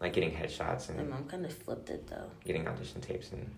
[0.00, 0.98] like getting headshots and.
[0.98, 2.30] My mom kind of flipped it though.
[2.44, 3.50] getting audition tapes and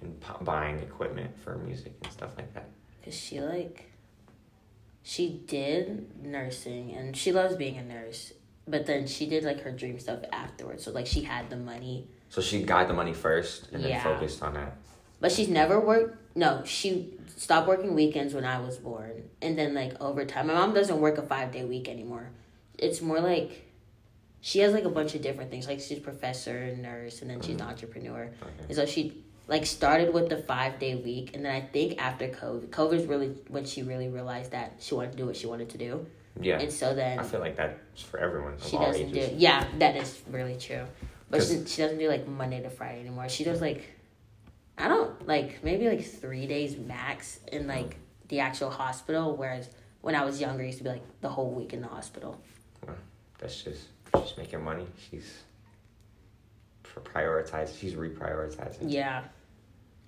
[0.00, 2.68] and buying equipment for music and stuff like that.
[3.04, 3.90] Cause she like,
[5.02, 8.32] she did nursing and she loves being a nurse,
[8.68, 10.84] but then she did like her dream stuff afterwards.
[10.84, 14.04] So like she had the money, So she got the money first and then Yeah.
[14.04, 14.76] focused on that.
[15.20, 16.36] But she's never worked.
[16.36, 20.54] No, she stopped working weekends when I was born, and then like over time, my
[20.54, 22.30] mom doesn't work a five day week anymore.
[22.76, 23.64] It's more like.
[24.40, 25.66] She has like a bunch of different things.
[25.66, 27.70] Like she's professor, and nurse, and then she's an mm-hmm.
[27.70, 28.30] entrepreneur.
[28.40, 28.64] Okay.
[28.68, 32.28] And so she like started with the five day week, and then I think after
[32.28, 35.70] COVID, COVID's really when she really realized that she wanted to do what she wanted
[35.70, 36.06] to do,
[36.40, 36.60] Yeah.
[36.60, 39.30] and so then I feel like that's for everyone she doesn't ages.
[39.30, 39.36] do.
[39.38, 40.84] Yeah, that is really true.
[41.30, 43.28] But she, she doesn't do like Monday to Friday anymore.
[43.28, 43.84] She does like,
[44.78, 47.74] I don't like maybe like three days max in oh.
[47.74, 47.96] like
[48.28, 49.36] the actual hospital.
[49.36, 49.68] Whereas
[50.00, 52.40] when I was younger, it used to be like the whole week in the hospital.
[53.38, 53.88] That's just
[54.24, 54.86] she's making money.
[55.10, 55.42] She's
[56.84, 57.78] for prioritize.
[57.78, 58.84] She's reprioritizing.
[58.86, 59.24] Yeah,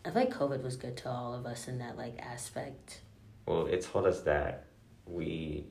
[0.04, 3.00] I feel like COVID was good to all of us in that like aspect.
[3.46, 4.66] Well, it told us that
[5.06, 5.64] we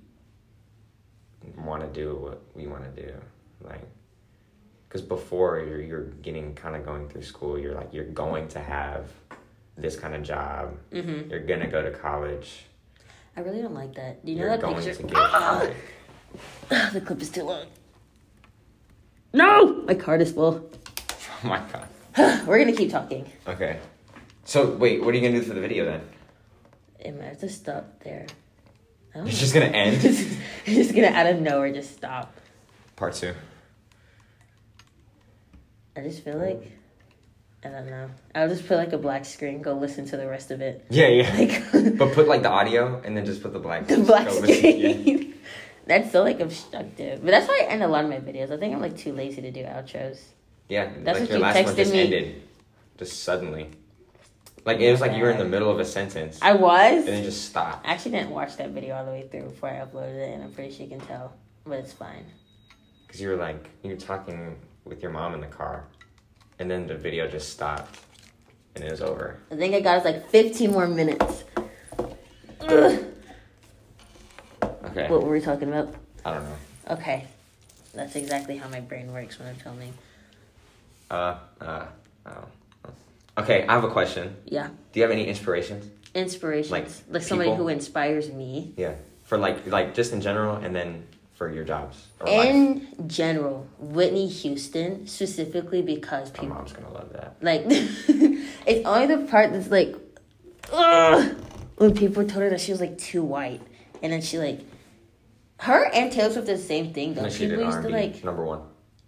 [1.57, 3.13] want to do what we want to do,
[3.61, 3.87] like.
[4.89, 8.59] Because before you're you're getting kind of going through school, you're like you're going to
[8.59, 9.05] have
[9.77, 10.75] this kind of job.
[10.91, 11.29] Mm-hmm.
[11.29, 12.65] You're gonna go to college.
[13.37, 14.25] I really don't like that.
[14.25, 14.95] Do you You're know that going picture?
[14.95, 15.75] to get started.
[16.93, 17.65] the clip is too long.
[19.31, 20.69] No, my card is full.
[21.41, 21.87] Oh my god.
[22.47, 23.31] We're gonna keep talking.
[23.47, 23.79] Okay.
[24.43, 26.01] So wait, what are you gonna do for the video then?
[26.99, 28.25] It might have to stop there.
[29.15, 29.39] I don't It's know.
[29.39, 30.03] just gonna end.
[30.03, 30.25] it's
[30.65, 32.35] just gonna out of nowhere just stop.
[32.97, 33.33] Part two.
[35.99, 36.61] I just feel like
[37.63, 38.09] I don't know.
[38.33, 39.61] I'll just put like a black screen.
[39.61, 40.85] Go listen to the rest of it.
[40.89, 41.35] Yeah, yeah.
[41.73, 43.87] Like But put like the audio and then just put the black.
[43.87, 44.91] the black listen- yeah.
[44.93, 45.33] screen.
[45.85, 47.23] That's so like obstructive.
[47.23, 48.51] But that's why I end a lot of my videos.
[48.51, 50.19] I think I'm like too lazy to do outros.
[50.67, 51.99] Yeah, That's like what your you last one texted just me.
[52.01, 52.41] ended,
[52.99, 53.71] just suddenly.
[54.65, 56.99] Like it was like you were in the middle of a sentence I was.
[56.99, 57.87] and then just stopped.
[57.87, 60.43] I actually didn't watch that video all the way through before I uploaded it, and
[60.43, 61.33] I'm pretty sure you can tell.
[61.65, 62.25] But it's fine.
[63.07, 64.57] Because you were like you were talking
[64.89, 65.85] with your mom in the car,
[66.57, 67.99] and then the video just stopped,
[68.75, 69.37] and it was over.
[69.51, 71.43] I think I got us like 15 more minutes.
[72.61, 73.05] Ugh.
[74.85, 75.93] Okay, What were we talking about?
[76.25, 76.55] I don't know.
[76.89, 77.27] Okay.
[77.93, 79.93] That's exactly how my brain works when I'm filming.
[81.11, 81.85] Uh, uh,
[82.25, 82.45] oh.
[83.37, 84.35] Okay, I have a question.
[84.45, 84.69] Yeah.
[84.91, 85.85] Do you have any inspirations?
[86.15, 86.71] Inspirations.
[86.71, 87.65] Like, Like, somebody people?
[87.65, 88.73] who inspires me.
[88.77, 91.05] Yeah, for like like just in general, and then
[91.39, 92.45] for your jobs or life.
[92.47, 96.49] In general, Whitney Houston, specifically because people.
[96.49, 97.37] My mom's gonna love that.
[97.41, 99.95] like it's only the part that's like
[100.73, 101.35] ugh,
[101.77, 103.61] when people told her that she was like too white.
[104.03, 104.59] And then she like
[105.61, 107.21] her and Taylor Swift did the same thing though.
[107.23, 108.61] And then she did People used to like number one.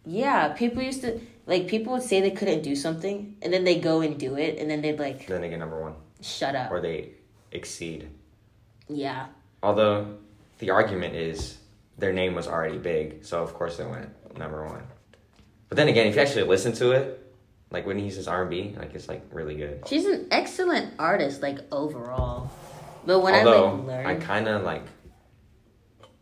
[0.06, 3.78] yeah, people used to like people would say they couldn't do something and then they
[3.80, 6.72] go and do it and then they'd like Then they get number one, shut up.
[6.72, 7.10] or they
[7.52, 8.10] exceed.
[8.88, 9.28] Yeah.
[9.62, 10.16] Although
[10.60, 11.58] the argument is
[12.02, 14.84] their name was already big, so of course it went number one.
[15.70, 17.34] But then again, if you actually listen to it,
[17.70, 19.84] like Whitney Houston's R and B, like it's like really good.
[19.88, 22.52] She's an excellent artist, like overall.
[23.06, 24.84] But when Although I like learned, I kind of like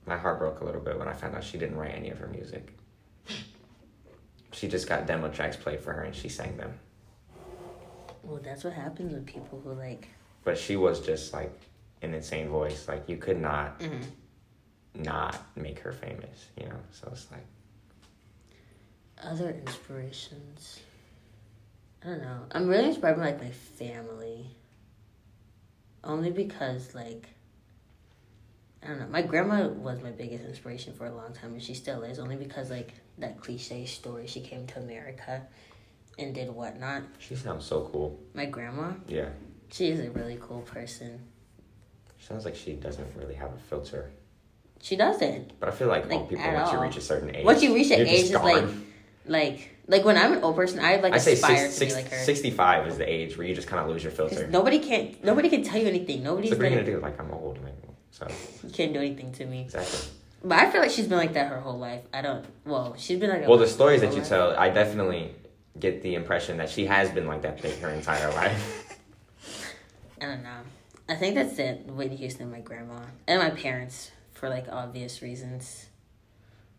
[0.05, 2.19] my heart broke a little bit when I found out she didn't write any of
[2.19, 2.75] her music.
[4.51, 6.73] She just got demo tracks played for her and she sang them.
[8.23, 10.07] well, that's what happens with people who like.
[10.43, 11.53] But she was just like
[12.01, 12.87] an insane voice.
[12.87, 14.03] Like you could not mhm.
[14.95, 16.79] Not make her famous, you know.
[16.91, 17.45] So it's like
[19.23, 20.79] Other inspirations.
[22.03, 22.39] I don't know.
[22.51, 24.47] I'm really inspired by like my family.
[26.03, 27.27] Only because like
[28.83, 29.07] I don't know.
[29.07, 32.37] My grandma was my biggest inspiration for a long time and she still is, only
[32.37, 35.41] because like that cliche story she came to America
[36.17, 37.03] and did whatnot.
[37.17, 38.17] she sounds so cool.
[38.33, 39.29] My grandma, Yeah.
[39.71, 41.19] she is a really cool person.
[42.19, 44.11] Sounds like she doesn't really have a filter.
[44.81, 45.59] She doesn't.
[45.59, 47.45] But I feel like, Like, old people once you reach a certain age.
[47.45, 48.65] Once you reach that just age, it's like
[49.25, 51.93] like like when I'm an old person, I like I say aspire six, to be
[51.93, 52.23] like her.
[52.23, 54.47] 65 is the age where you just kind of lose your filter.
[54.47, 56.23] Nobody can nobody can tell you anything.
[56.23, 56.99] Nobody's So what are you gonna do?
[56.99, 57.73] Like I'm old, like
[58.11, 58.27] so
[58.63, 59.61] you can't do anything to me.
[59.61, 59.99] exactly.
[60.43, 62.03] But I feel like she's been like that her whole life.
[62.13, 62.45] I don't.
[62.65, 63.47] Well, she's been like.
[63.47, 65.35] Well, the stories that you whole tell, I definitely
[65.77, 68.35] get the impression that she has been like that her entire life.
[68.35, 68.99] life.
[70.21, 70.59] I don't know.
[71.09, 71.85] I think that's it.
[71.87, 75.87] Whitney Houston, my grandma, and my parents for like obvious reasons.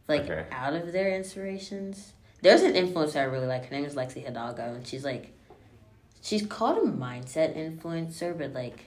[0.08, 0.46] Like Okay.
[0.50, 3.66] out of their inspirations, there's an influencer I really like.
[3.66, 5.32] Her name is Lexi Hidalgo, and she's like,
[6.22, 8.86] she's called a mindset influencer, but like.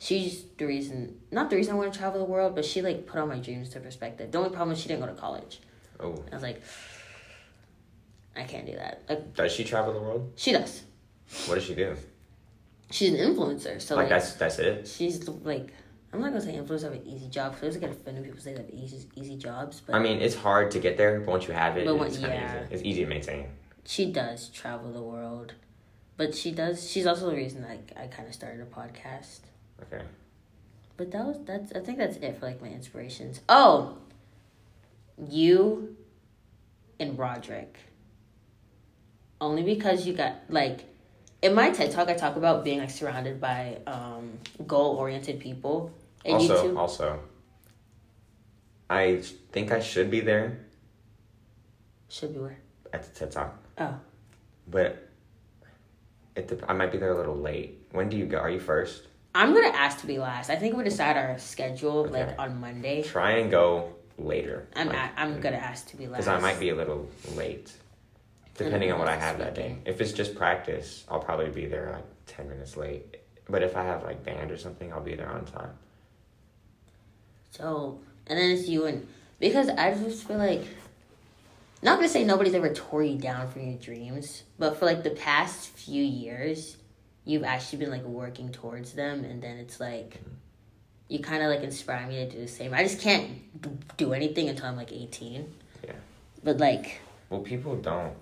[0.00, 3.06] She's the reason, not the reason I want to travel the world, but she like
[3.06, 4.32] put all my dreams to perspective.
[4.32, 5.60] The only problem is she didn't go to college.
[5.98, 6.60] Oh, I was like,
[8.36, 9.02] I can't do that.
[9.08, 10.32] Like does she travel the world?
[10.36, 10.82] she does.
[11.46, 11.96] What does she do?
[12.90, 14.86] she's an influencer, so like like, that's that's it.
[14.86, 15.72] she's like
[16.14, 17.54] I'm not gonna say influencers have an easy job.
[17.54, 19.98] So I always get offended when people say they have easy easy jobs, but I
[19.98, 22.62] mean, it's hard to get there, but once you have it, But it's yeah.
[22.62, 22.74] easy.
[22.74, 23.48] It's easy to maintain.
[23.84, 25.54] she does travel the world.
[26.16, 26.88] But she does.
[26.88, 29.40] She's also the reason I I kind of started a podcast.
[29.82, 30.04] Okay.
[30.96, 33.40] But that was that's I think that's it for like my inspirations.
[33.48, 33.98] Oh,
[35.28, 35.96] you
[37.00, 37.76] and Roderick.
[39.40, 40.84] Only because you got like
[41.42, 45.90] in my TED talk I talk about being like surrounded by um goal oriented people.
[46.24, 47.20] And also, also,
[48.88, 49.22] I
[49.52, 50.58] think I should be there
[52.08, 52.58] should be where.
[52.92, 53.98] at the TED Talk, Oh.
[54.68, 55.08] but
[56.36, 57.86] it dep- I might be there a little late.
[57.92, 58.38] When do you go?
[58.38, 59.08] Are you first?
[59.34, 60.48] I'm gonna ask to be last.
[60.50, 62.24] I think we decide our schedule Okay.
[62.26, 63.02] like on Monday.
[63.02, 64.68] Try and go later.
[64.76, 66.24] I'm like, a, I'm gonna ask to be last.
[66.24, 67.72] because I might be a little late,
[68.56, 69.76] depending on what I have that day.
[69.84, 73.16] If it's just practice, I'll probably be there like ten minutes late.
[73.48, 75.70] But if I have like band or something, I'll be there on time.
[77.56, 79.06] So, and then it's you and
[79.38, 80.64] because I just feel like
[81.82, 85.10] not gonna say nobody's ever tore you down from your dreams, but for like the
[85.10, 86.76] past few years,
[87.24, 90.20] you've actually been like working towards them, and then it's like
[91.08, 92.72] you kind of like inspire me to do the same.
[92.74, 93.28] I just can't
[93.96, 95.52] do anything until I'm like eighteen.
[95.84, 95.92] Yeah.
[96.42, 97.00] But like,
[97.30, 98.14] Well, people don't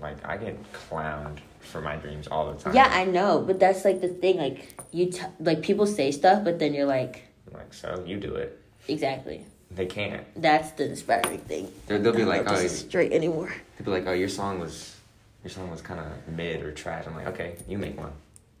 [0.00, 0.24] like.
[0.24, 2.74] I get clowned for my dreams all the time.
[2.74, 4.38] yeah, I know, but that's like the thing.
[4.38, 8.34] Like you, t- like people say stuff, but then you're like, Like so, you do
[8.36, 8.60] it.
[8.88, 9.44] Exactly.
[9.70, 10.24] They can't.
[10.40, 11.72] That's the inspiring thing.
[11.86, 13.52] They're, they'll be like, oh, straight anymore.
[13.78, 14.96] they'll be like, oh, your song was,
[15.42, 17.04] your song was kind of mid or trash.
[17.06, 18.12] I'm like, okay, you make one.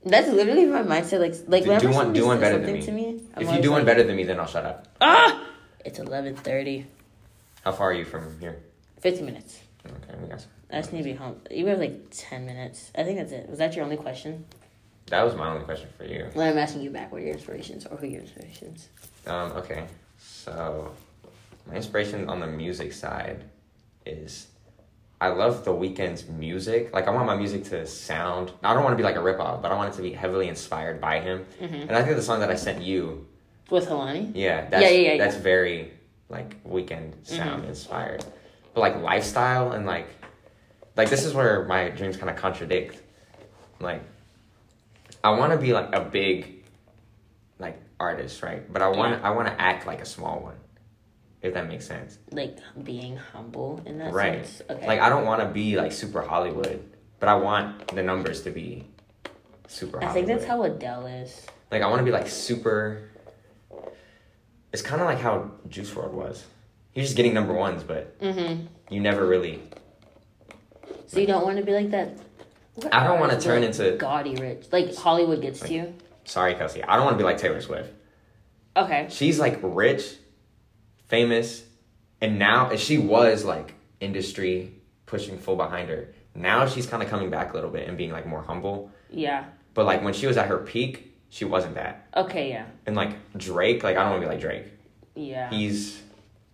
[0.04, 1.20] That's literally my mindset.
[1.20, 2.82] Like, like Do- whenever do one- do one better than me.
[2.82, 4.88] to me, if you do one better than me, then I'll shut up.
[5.00, 5.46] ah,
[5.84, 6.86] it's eleven thirty.
[7.62, 8.56] How far are you from here?
[9.00, 9.60] Fifty minutes.
[9.86, 10.40] Okay, we got.
[10.40, 11.36] some- I just need to be home.
[11.50, 12.90] You have like ten minutes.
[12.96, 13.48] I think that's it.
[13.50, 14.44] Was that your only question?
[15.06, 16.26] That was my only question for you.
[16.34, 17.12] Well, I'm asking you back.
[17.12, 18.88] What are your inspirations, or who are your inspirations?
[19.26, 19.84] Um, okay,
[20.44, 20.90] so
[21.68, 23.44] my inspiration on the music side
[24.04, 24.48] is
[25.20, 26.92] I love the Weeknd's music.
[26.92, 28.50] Like I want my music to sound.
[28.64, 30.48] I don't want to be like a ripoff, but I want it to be heavily
[30.48, 31.46] inspired by him.
[31.60, 31.74] Mm-hmm.
[31.88, 33.26] And I think the song that I sent you,
[33.70, 34.32] With Kehlani?
[34.34, 35.92] yeah, that's Yeah, yeah, yeah, that's very
[36.28, 37.68] like weekend sound Mhm.
[37.68, 38.24] inspired.
[38.74, 40.08] But like lifestyle and like
[40.96, 43.00] like this is where my dreams kind of contradict.
[43.78, 44.02] Like
[45.22, 46.61] I want to be like a big
[48.02, 48.70] artist, right?
[48.72, 50.56] But I want I want to act like a small one.
[51.40, 52.18] If that makes sense.
[52.30, 54.44] Like being humble in that right.
[54.46, 54.62] sense.
[54.70, 54.86] Okay.
[54.86, 56.78] Like I don't want to be like super Hollywood,
[57.20, 58.86] but I want the numbers to be
[59.68, 60.14] super I Hollywood.
[60.28, 61.46] think that's how Adele is.
[61.70, 63.08] like I want to be like super
[64.72, 66.44] It's kind of like how Juice WRLD was.
[66.92, 68.66] He's just getting number ones, but Mm-hmm.
[68.94, 69.62] you never really
[71.06, 72.18] So you don't want to be like that.
[72.74, 74.66] What I don't wanna turn like, into- gaudy rich.
[74.72, 75.94] Like Hollywood gets to you.
[76.24, 76.82] Sorry, Kelsey.
[76.82, 77.92] I don't want to be like Taylor Swift.
[78.76, 79.06] Okay.
[79.10, 80.14] She's like rich,
[81.06, 81.64] famous,
[82.20, 84.74] and now she was like industry
[85.06, 86.08] pushing full behind her.
[86.34, 88.90] Now she's kind of coming back a little bit and being like more humble.
[89.10, 89.44] Yeah.
[89.74, 92.08] But like when she was at her peak, she wasn't that.
[92.16, 92.50] Okay.
[92.50, 92.66] Yeah.
[92.86, 94.72] And like Drake, like I don't want to be like Drake.
[95.14, 95.50] Yeah.
[95.50, 96.00] He's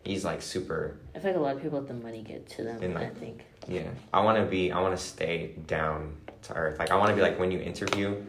[0.04, 0.98] he's like super.
[1.14, 2.82] I feel like a lot of people let the money get to them.
[2.82, 3.44] And, I think.
[3.68, 4.72] Yeah, I want to be.
[4.72, 6.78] I want to stay down to earth.
[6.78, 8.24] Like I want to be like when you interview.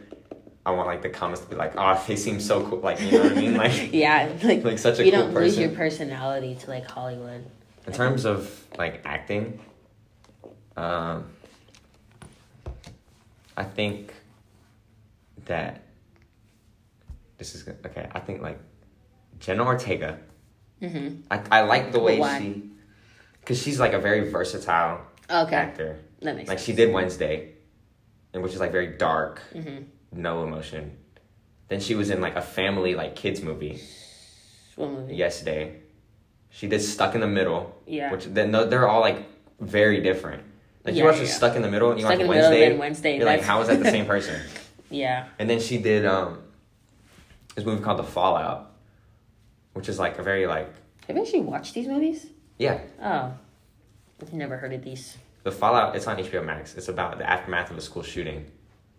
[0.66, 2.80] I want like the comments to be like, oh, they seem so cool.
[2.80, 3.56] Like you know what I mean?
[3.56, 7.44] Like Yeah, like, like such a you cool don't lose your personality to like Hollywood.
[7.86, 9.58] In terms of like acting,
[10.76, 11.24] um,
[13.56, 14.14] I think
[15.46, 15.82] that
[17.38, 17.78] this is good.
[17.86, 18.08] okay.
[18.12, 18.58] I think like
[19.38, 20.18] Jenna Ortega.
[20.82, 21.22] Mm-hmm.
[21.30, 22.38] I I like the way why?
[22.38, 22.62] she,
[23.40, 25.98] because she's like a very versatile Okay, actor.
[26.22, 26.66] that makes Like sense.
[26.66, 27.52] she did Wednesday,
[28.32, 29.84] and which is like very dark, Mm-hmm.
[30.12, 30.96] No emotion.
[31.68, 33.80] Then she was in like a family like kids movie
[34.76, 35.14] What movie?
[35.14, 35.76] yesterday.
[36.50, 37.74] She did Stuck in the Middle.
[37.86, 38.10] Yeah.
[38.10, 39.24] Which then they're all like
[39.60, 40.42] very different.
[40.84, 41.26] Like you Yeah, watch yeah.
[41.26, 42.76] Stuck in the Middle and you Stuck watch in the middle, Wednesday.
[42.78, 43.16] Wednesday.
[43.18, 44.40] You're like, how is that the same person?
[44.90, 45.26] Yeah.
[45.38, 46.42] and then she did um
[47.54, 48.72] this movie called The Fallout,
[49.74, 50.68] which is like a very like
[51.06, 52.26] Have you actually watched these movies?
[52.58, 52.80] yeah.
[53.00, 53.32] Oh,
[54.20, 55.16] I've never heard of these.
[55.44, 55.94] The Fallout.
[55.96, 56.74] It's on HBO Max.
[56.76, 58.50] It's about the aftermath of a school shooting.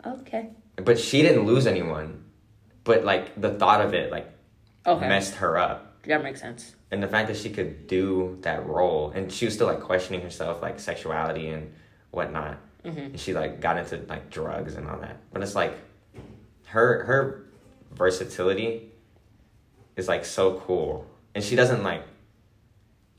[0.05, 0.49] Okay.
[0.83, 2.23] But she didn't lose anyone.
[2.83, 4.27] But like the thought of it like
[4.85, 5.07] Okay.
[5.07, 6.01] messed her up.
[6.07, 6.75] That makes sense.
[6.89, 10.21] and the fact that she could do that role and she was still like questioning
[10.21, 11.71] herself like sexuality and
[12.11, 12.97] whatnot Mm-hmm.
[12.99, 15.77] and she like got into like drugs and all that but it's like
[16.65, 17.45] her her
[17.91, 18.91] versatility
[19.95, 21.05] is like so cool
[21.35, 22.03] and she doesn't like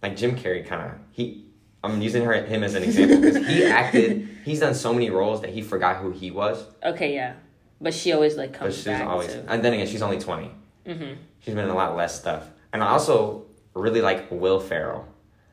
[0.02, 1.46] like jim carrey kind of he
[1.84, 5.40] i'm using her him as an example because he acted he's done so many roles
[5.42, 7.34] that he forgot who he was Okay, yeah.
[7.82, 8.68] But she always like comes.
[8.68, 9.28] but she's back always.
[9.32, 9.44] to.
[9.52, 10.50] And then again, she's only 20
[10.86, 11.16] Mhm.
[11.40, 15.06] She's been in a lot less stuff, and I also really like Will Ferrell.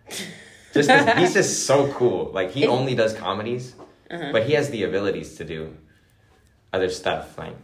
[0.73, 2.29] Just he's just so cool.
[2.31, 3.73] Like he It- only does comedies,
[4.11, 4.29] Uh-huh.
[4.31, 5.75] but he has the abilities to do
[6.71, 7.37] other stuff.
[7.39, 7.55] Like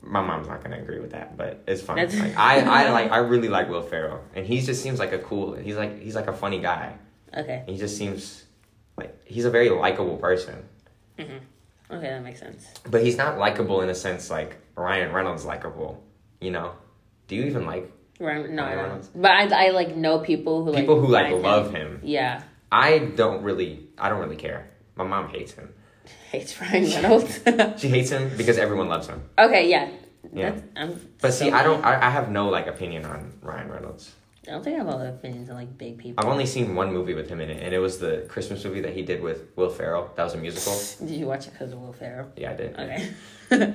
[0.00, 1.96] my mom's not gonna agree with that, but it's fine.
[1.98, 5.18] Like I, I like I really like Will Ferrell, and he just seems like a
[5.18, 5.54] cool.
[5.54, 6.94] He's like he's like a funny guy.
[7.36, 7.62] Okay.
[7.66, 8.44] He just seems
[8.96, 10.64] like he's a very likable person,
[11.90, 12.66] Okay, that makes sense.
[12.90, 16.02] but he's not likable in a sense like Ryan Reynolds likable.
[16.40, 16.72] You know?
[17.28, 18.78] Do you even like Ryan, no, Ryan.
[18.78, 19.08] Reynolds?
[19.14, 22.00] But I, I like know people who like people like, who like love him?
[22.02, 23.88] Yeah, I don't really.
[23.98, 24.70] I don't really care.
[24.96, 25.72] My mom hates him.
[26.30, 27.40] hates Ryan Reynolds.
[27.80, 29.22] She hates him because everyone loves him.
[29.38, 29.88] okay, yeah.
[30.32, 30.50] Yeah.
[30.50, 31.82] That's, I'm But so see, I don't.
[31.84, 34.12] I, I have no like opinion on Ryan Reynolds.
[34.48, 36.24] I don't think I have of opinions on like big people.
[36.24, 38.80] I've only seen one movie with him in it, and it was the Christmas movie
[38.80, 40.10] that he did with Will Ferrell.
[40.16, 41.06] That was a musical.
[41.06, 42.32] Did you watch it because of Will Ferrell?
[42.34, 42.78] Yeah, I did.
[42.78, 43.74] Okay.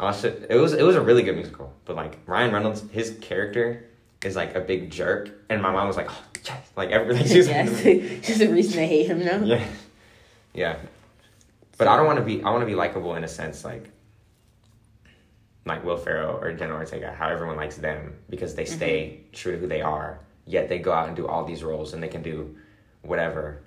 [0.00, 0.46] I watched it.
[0.48, 1.72] It was it was a really good musical.
[1.84, 3.84] But like Ryan Reynolds, his character
[4.24, 7.26] is like a big jerk, and my mom was like, oh, yes, like everything.
[7.26, 9.44] She was yes, there's a reason I hate him now.
[9.44, 9.66] yeah,
[10.54, 10.76] yeah.
[11.78, 12.42] But I don't want to be.
[12.42, 13.90] I want to be likable in a sense, like
[15.66, 18.76] like Will Ferrell or Jenna Ortega, how everyone likes them because they mm-hmm.
[18.76, 20.20] stay true to who they are.
[20.46, 22.56] Yet they go out and do all these roles, and they can do
[23.02, 23.62] whatever,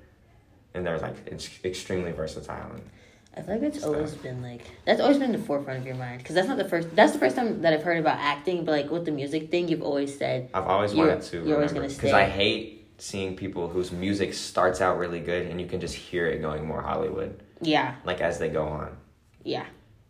[0.73, 2.71] and they're like it's extremely versatile.
[2.71, 2.81] And
[3.35, 3.95] I feel like it's Stuff.
[3.95, 6.63] always been like that's always been the forefront of your mind because that's not the
[6.63, 6.95] first.
[6.95, 9.67] That's the first time that I've heard about acting, but like with the music thing,
[9.67, 12.13] you've always said I've always wanted to you're always gonna because.
[12.13, 16.27] I hate seeing people whose music starts out really good and you can just hear
[16.27, 18.95] it going more Hollywood, yeah, like as they go on.
[19.43, 19.65] yeah.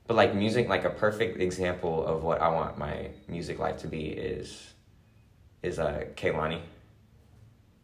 [0.09, 3.87] But like music, like a perfect example of what I want my music life to
[3.87, 4.73] be is,
[5.61, 6.61] is uh Kehlani.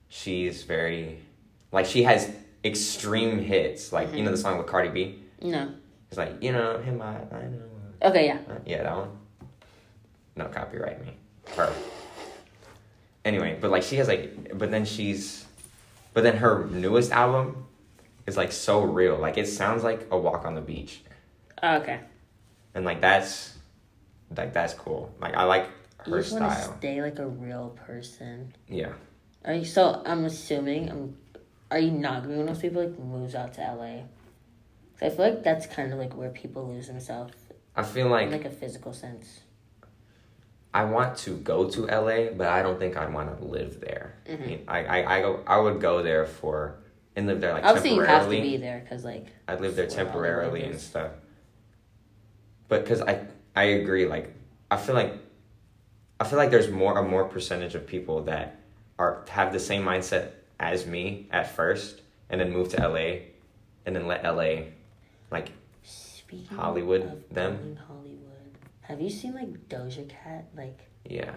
[0.09, 1.19] She's very,
[1.71, 2.31] like she has
[2.63, 5.19] extreme hits, like you know the song with Cardi B.
[5.39, 5.69] No.
[6.09, 7.61] It's like you know him, I, I know.
[8.01, 8.39] Okay, yeah.
[8.49, 9.11] Uh, yeah, that one.
[10.35, 11.13] No copyright me.
[11.55, 11.71] Her.
[13.23, 15.45] Anyway, but like she has like, but then she's,
[16.15, 17.67] but then her newest album
[18.25, 19.15] is like so real.
[19.15, 21.01] Like it sounds like a walk on the beach,
[21.61, 21.99] Oh, okay.
[22.75, 23.55] And like that's,
[24.35, 25.11] like that's cool.
[25.19, 25.67] Like I like
[26.05, 26.77] You her just want to style.
[26.77, 28.53] stay like a real person.
[28.67, 28.93] Yeah.
[29.45, 30.03] Are you so?
[30.05, 30.89] I'm assuming.
[30.89, 31.17] I'm.
[31.71, 34.03] Are you not gonna be one of those people like moves out to LA?
[34.99, 37.33] 'Cause I feel like that's kind of like where people lose themselves
[37.75, 39.41] I feel in like like a physical sense.
[40.73, 44.15] I want to go to LA, but I don't think I'd want to live there.
[44.27, 44.43] Mm-hmm.
[44.43, 45.39] I, mean, I, I, I go.
[45.47, 46.77] I would go there for
[47.15, 49.85] and live there like Obviously, you have to be there because like I'd live there
[49.87, 51.11] Where all the temporarily and stuff.
[52.67, 54.33] But because I I agree, like
[54.71, 55.13] I feel like
[56.19, 58.59] I feel like there's more a more percentage of people that
[58.97, 63.19] are have the same mindset as me at first, and then move to LA,
[63.85, 64.67] and then let LA,
[65.31, 65.49] like
[65.83, 67.77] speaking Hollywood, them?
[67.87, 68.21] Hollywood.
[68.81, 70.45] Have you seen like Doja Cat?
[70.55, 71.31] Like yeah.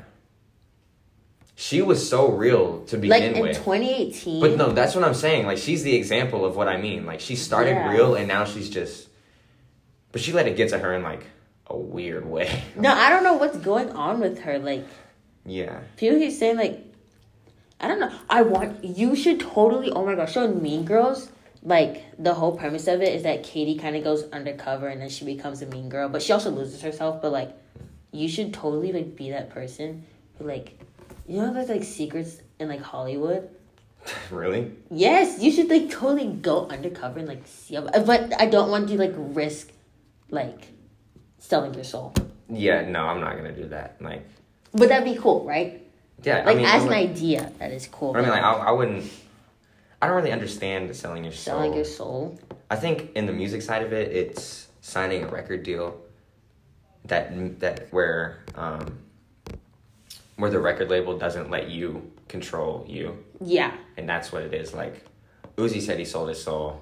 [1.60, 3.56] She was so real to begin like in with.
[3.56, 4.40] 2018.
[4.40, 5.44] But no, that's what I'm saying.
[5.44, 7.04] Like she's the example of what I mean.
[7.04, 7.92] Like she started Yeah.
[7.92, 9.07] real, and now she's just.
[10.12, 11.24] But she let it get to her in like
[11.66, 12.62] a weird way.
[12.76, 14.58] No, I don't know what's going on with her.
[14.58, 14.86] Like
[15.44, 15.80] yeah.
[15.96, 16.84] people keep saying like,
[17.80, 18.12] I don't know.
[18.28, 19.90] I want you should totally.
[19.90, 21.30] Oh my gosh, so Mean Girls,
[21.62, 25.08] like the whole premise of it is that Cady kind of goes undercover and then
[25.08, 27.20] she becomes a mean girl, but she also loses herself.
[27.20, 27.56] But like,
[28.12, 30.04] you should totally like be that person
[30.38, 30.78] who like,
[31.26, 33.48] you know, there's like secrets in like Hollywood.
[34.30, 34.72] Really?
[34.90, 37.78] Yes, you should like totally go undercover and like see.
[37.78, 39.70] But I don't want to like risk,
[40.30, 40.68] like,
[41.38, 42.14] selling your soul.
[42.48, 43.96] Yeah, no, I'm not gonna do that.
[44.00, 44.26] Like,
[44.72, 45.84] But that'd be cool, right?
[46.22, 48.16] yeah, Like I mean, as an like- idea, that is cool.
[48.16, 49.04] I mean, like, I, I wouldn't.
[50.00, 51.54] I don't really understand selling your soul.
[51.56, 52.38] selling your soul.
[52.70, 55.98] I think in the music side of it, it's signing a record deal.
[57.06, 58.98] That that where um,
[60.36, 63.74] where the record label doesn't let you control you, Yeah.
[63.96, 64.72] and that's what it is.
[64.74, 65.04] Like,
[65.56, 66.80] Uzi said he sold his soul.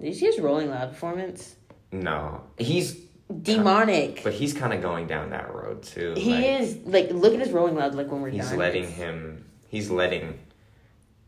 [0.00, 1.54] Did you see his Rolling Loud performance?
[1.94, 2.96] No, he's
[3.42, 4.22] Demonic.
[4.24, 6.14] but he's kind of going down that road too.
[6.16, 8.58] he like, is like look at his Rolling Loud like when we're He's done.
[8.58, 9.44] letting him.
[9.68, 10.38] He's letting.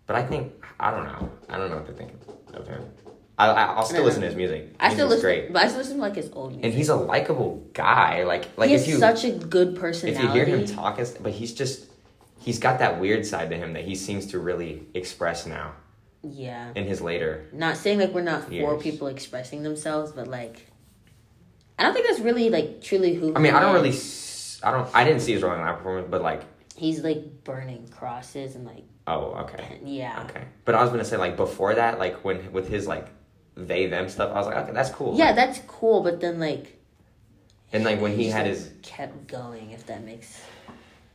[0.06, 1.30] But I think I don't know.
[1.48, 2.12] I don't know what to think
[2.52, 2.84] of him.
[3.38, 4.74] I, I I'll still listen to his music.
[4.80, 6.64] I still listen, great, but I still listen to like his old music.
[6.64, 8.24] and he's a likable guy.
[8.24, 10.08] Like like if you such a good person.
[10.08, 11.86] if you hear him talk, but he's just
[12.40, 15.72] he's got that weird side to him that he seems to really express now
[16.32, 16.72] yeah.
[16.74, 17.46] in his later.
[17.52, 20.66] Not saying like we're not for people expressing themselves, but like,
[21.78, 23.34] I don't think that's really like truly who.
[23.34, 23.96] I mean, he I don't really.
[24.62, 24.88] I don't.
[24.94, 26.42] I didn't see his Rolling Loud performance, but like,
[26.76, 29.80] He's like burning crosses and like, oh, okay.
[29.82, 30.26] yeah.
[30.28, 33.08] Okay, but I was gonna say like before that, like when with his like
[33.54, 35.16] they them stuff, I was like, okay, that's cool.
[35.16, 36.78] Yeah, Like, that's cool, but then like
[37.72, 40.40] and like when he just, had like, his kept going, if that makes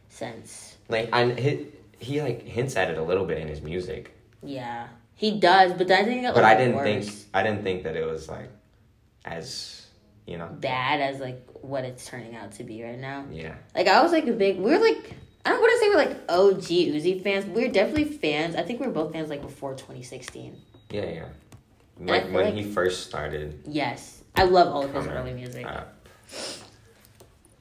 [0.09, 0.77] sense.
[0.89, 1.67] like, I he,
[1.99, 4.87] he like hints at it a little bit in his music, Yeah,
[5.21, 7.07] he does, but then I think but I didn't worse.
[7.07, 8.49] think I didn't think that it was like
[9.23, 9.85] as
[10.25, 10.47] you know.
[10.47, 13.25] bad as like what it's turning out to be right now.
[13.31, 15.13] Yeah, Like I was like a big, we are like
[15.45, 16.63] I don't want to say we're like OG
[16.95, 17.45] Uzi fans.
[17.45, 18.55] but We are definitely fans.
[18.55, 20.59] I think we were both fans like before 2016.
[20.89, 21.25] yeah, yeah.
[21.99, 23.61] Like when like- he first started.
[23.67, 25.65] Yes, I love all of his early music.
[25.67, 25.93] up.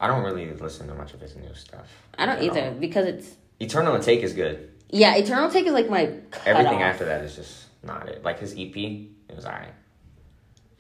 [0.00, 1.86] I don't really listen to much of his new stuff.
[2.16, 2.72] I don't either all.
[2.72, 4.70] because it's Eternal Atake is good.
[4.90, 5.16] Yeah.
[5.16, 6.12] Eternal Atake is like my.
[6.46, 8.22] Everything after that is just not it.
[8.24, 9.74] Like his EP, it was alright.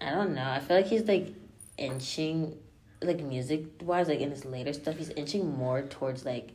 [0.00, 0.48] I don't know.
[0.48, 1.34] I feel like he's like
[1.76, 2.56] inching,
[3.02, 6.50] like music wise, like in his later stuff, he's inching more towards like.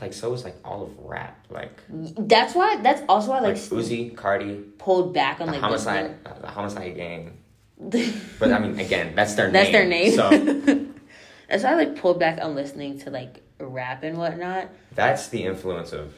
[0.00, 1.46] Like so is like all of rap.
[1.50, 2.76] Like That's why.
[2.76, 6.46] That's also why like like, Uzi, Carti, pulled back on the like Homixide, uh, the
[6.48, 7.36] Homixide Gang.
[8.38, 9.72] But I mean, again, that's their That's name.
[9.72, 10.12] their name.
[10.12, 10.86] So
[11.48, 14.68] That's why I like pulled back on listening to like rap and whatnot.
[14.94, 16.14] that's the influence of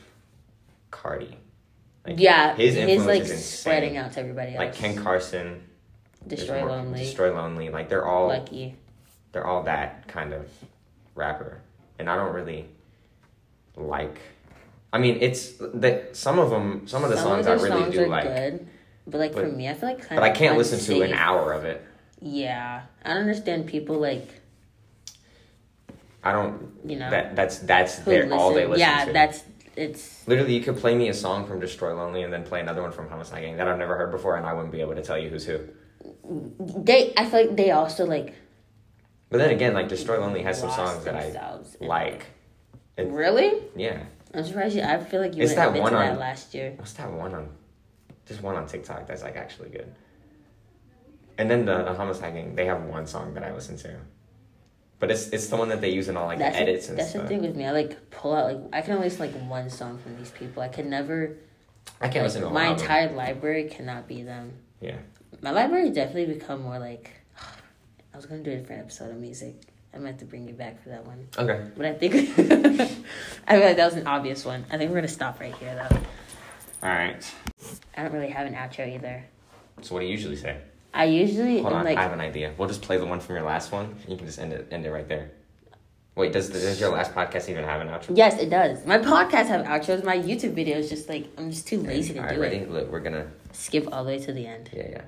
[0.92, 1.34] Carti.
[2.06, 4.58] Like, yeah, his his, influence like is spreading out to everybody else.
[4.58, 5.62] Like Ken Carson,
[6.26, 7.68] Destroy more- Lonely, Destroy Lonely.
[7.70, 8.76] Like they're all Lucky.
[9.32, 10.48] they're all that kind of
[11.14, 11.60] rapper,
[11.98, 12.66] and I don't really
[13.76, 14.18] like.
[14.92, 18.02] I mean, it's that some of them, some of the songs I really songs do
[18.04, 18.68] are like, good,
[19.06, 21.52] but like for me, I feel like kind but I can't listen to an hour
[21.52, 21.84] of it.
[22.20, 24.28] Yeah, I don't understand people like
[26.24, 26.70] I don't.
[26.84, 29.12] you know That that's that's their all they listen- listen Yeah, to.
[29.12, 29.40] that's
[29.76, 32.82] it's Literally, you could play me a song from Destroy Lonely and then play another
[32.82, 35.02] one from Homixide Gang that I've never heard before, and I wouldn't be able to
[35.02, 35.60] tell you who's who.
[36.58, 37.12] they.
[37.16, 38.34] I feel like they also like
[39.30, 42.26] But then again, like Destroy Lonely has some songs that I like.
[42.96, 43.62] It- Really?
[43.74, 44.00] Yeah.
[44.34, 44.82] I'm surprised you.
[44.82, 46.72] I feel like you It's that one to that on- last year.
[46.76, 47.48] What's that one on?
[48.26, 49.94] Just one on TikTok that's like actually good.
[51.38, 53.96] And then the, the Homixide Gang, they have one song that I listen to.
[55.02, 56.92] But it's it's the one that they use in all like that's the edits the,
[56.92, 57.22] and that's stuff.
[57.22, 57.66] That's the thing with me.
[57.66, 60.62] I like pull out like I can only listen like one song from these people.
[60.62, 61.38] I can never.
[62.00, 62.74] I can't like, listen to my them.
[62.74, 64.52] entire library cannot be them.
[64.80, 64.98] Yeah.
[65.40, 67.10] My library definitely become more like.
[68.14, 69.56] I was gonna do a different episode of music.
[69.92, 71.26] I might have to bring you back for that one.
[71.36, 71.68] Okay.
[71.76, 74.64] But I think I feel like that was an obvious one.
[74.70, 75.96] I think we're gonna stop right here though.
[76.84, 77.34] All right.
[77.96, 79.24] I don't really have an outro either.
[79.80, 80.58] So what do you usually say?
[80.94, 82.52] I usually Hold on, like I have an idea.
[82.58, 83.96] We'll just play the one from your last one.
[84.06, 85.30] You can just end it end it right there.
[86.14, 88.14] Wait, does does your last podcast even have an outro?
[88.16, 88.84] yes, it does.
[88.84, 90.04] My podcast have outros.
[90.04, 92.56] My YouTube videos just like I'm just too lazy to All right, do ready?
[92.56, 92.70] it.
[92.70, 94.68] Look, we're gonna Skip all the way to the end.
[94.72, 95.02] yeah yeah.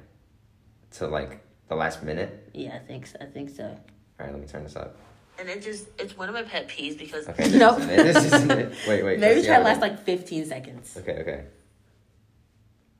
[0.92, 2.48] To like the last minute.
[2.54, 3.18] Yeah, I think so.
[3.20, 3.64] I think so.
[3.64, 4.96] All right, let me turn this up.
[5.38, 7.50] And it just it's one of my pet peeves because Okay.
[7.58, 8.24] no, This isn't.
[8.24, 8.74] This isn't it.
[8.88, 9.18] Wait wait.
[9.20, 10.96] maybe try to last like 15 seconds.
[10.96, 11.44] Okay okay.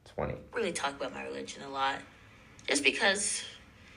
[0.05, 0.35] Twenty.
[0.53, 1.97] Really talk about my religion a lot,
[2.67, 3.45] just because.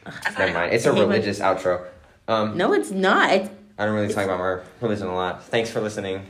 [0.05, 0.73] I find Never mind.
[0.73, 1.85] It's a hate my- religious outro.
[2.27, 3.31] Um, No, it's not.
[3.31, 5.43] It's, I don't really talk about my religion a lot.
[5.45, 6.25] Thanks for listening.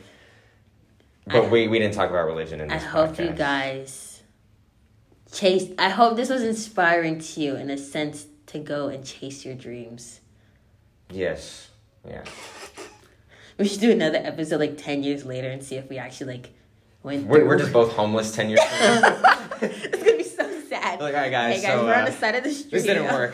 [1.26, 4.22] But I- we, we didn't talk about religion in this I this hope you guys
[5.32, 5.70] chase.
[5.78, 9.56] I hope this was inspiring to you in a sense to go and chase your
[9.56, 10.22] dreams.
[11.12, 11.70] Yes.
[12.08, 12.24] Yeah.
[13.58, 16.50] We should do another episode like ten years later and see if we actually like
[17.04, 17.28] went.
[17.28, 19.70] We're, we're just both homeless 10 years from
[21.00, 21.06] now.
[21.06, 21.14] it's gonna be so sad.
[21.14, 22.72] Like, all right, guys, Hey guys, so, we're on uh, the side of the street.
[22.72, 23.34] this didn't work.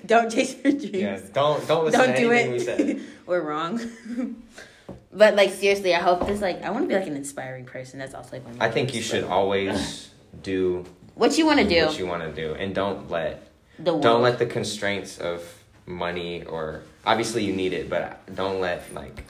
[0.06, 0.94] don't chase your dreams.
[0.94, 1.20] yeah.
[1.32, 2.52] Don't, don't listen Don't to do anything it.
[2.52, 2.58] we
[2.96, 3.00] said.
[3.26, 3.80] we're wrong.
[5.12, 7.98] but like seriously, I hope this like I want to be like an inspiring person.
[7.98, 8.66] That's also like my.
[8.66, 10.10] I think you should always
[10.42, 11.86] do What you want to do?
[11.86, 12.54] what you want to do.
[12.54, 13.46] And don't let,
[13.78, 14.02] the world.
[14.02, 15.42] don't let the constraints of
[15.86, 19.24] money or, obviously you need it, but don't let, like,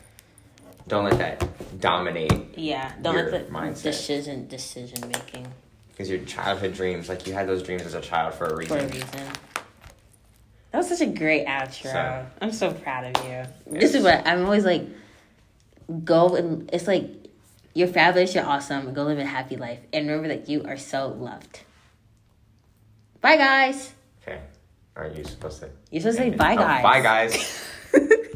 [0.87, 3.83] don't let that dominate Yeah, don't let the mindset.
[3.85, 5.47] decision decision making
[5.93, 8.79] because your childhood dreams, like you had those dreams as a child for a reason.
[8.79, 9.09] for a reason.
[9.19, 9.33] reason.
[10.73, 11.93] That was such a great outro.
[11.93, 13.79] So- I'm so proud of you.
[13.79, 14.87] This is what I'm always like.
[16.05, 17.11] Go and it's like
[17.75, 18.35] you're fabulous.
[18.35, 18.95] You're awesome.
[18.95, 21.61] Go live a happy life and remember that you are so loved.
[23.21, 23.93] Bye, guys.
[24.23, 24.41] Okay.
[24.97, 25.69] Are you supposed to?
[25.91, 26.39] You're supposed to say end it?
[26.39, 26.83] bye, Oh, guys.
[26.83, 27.65] bye, guys.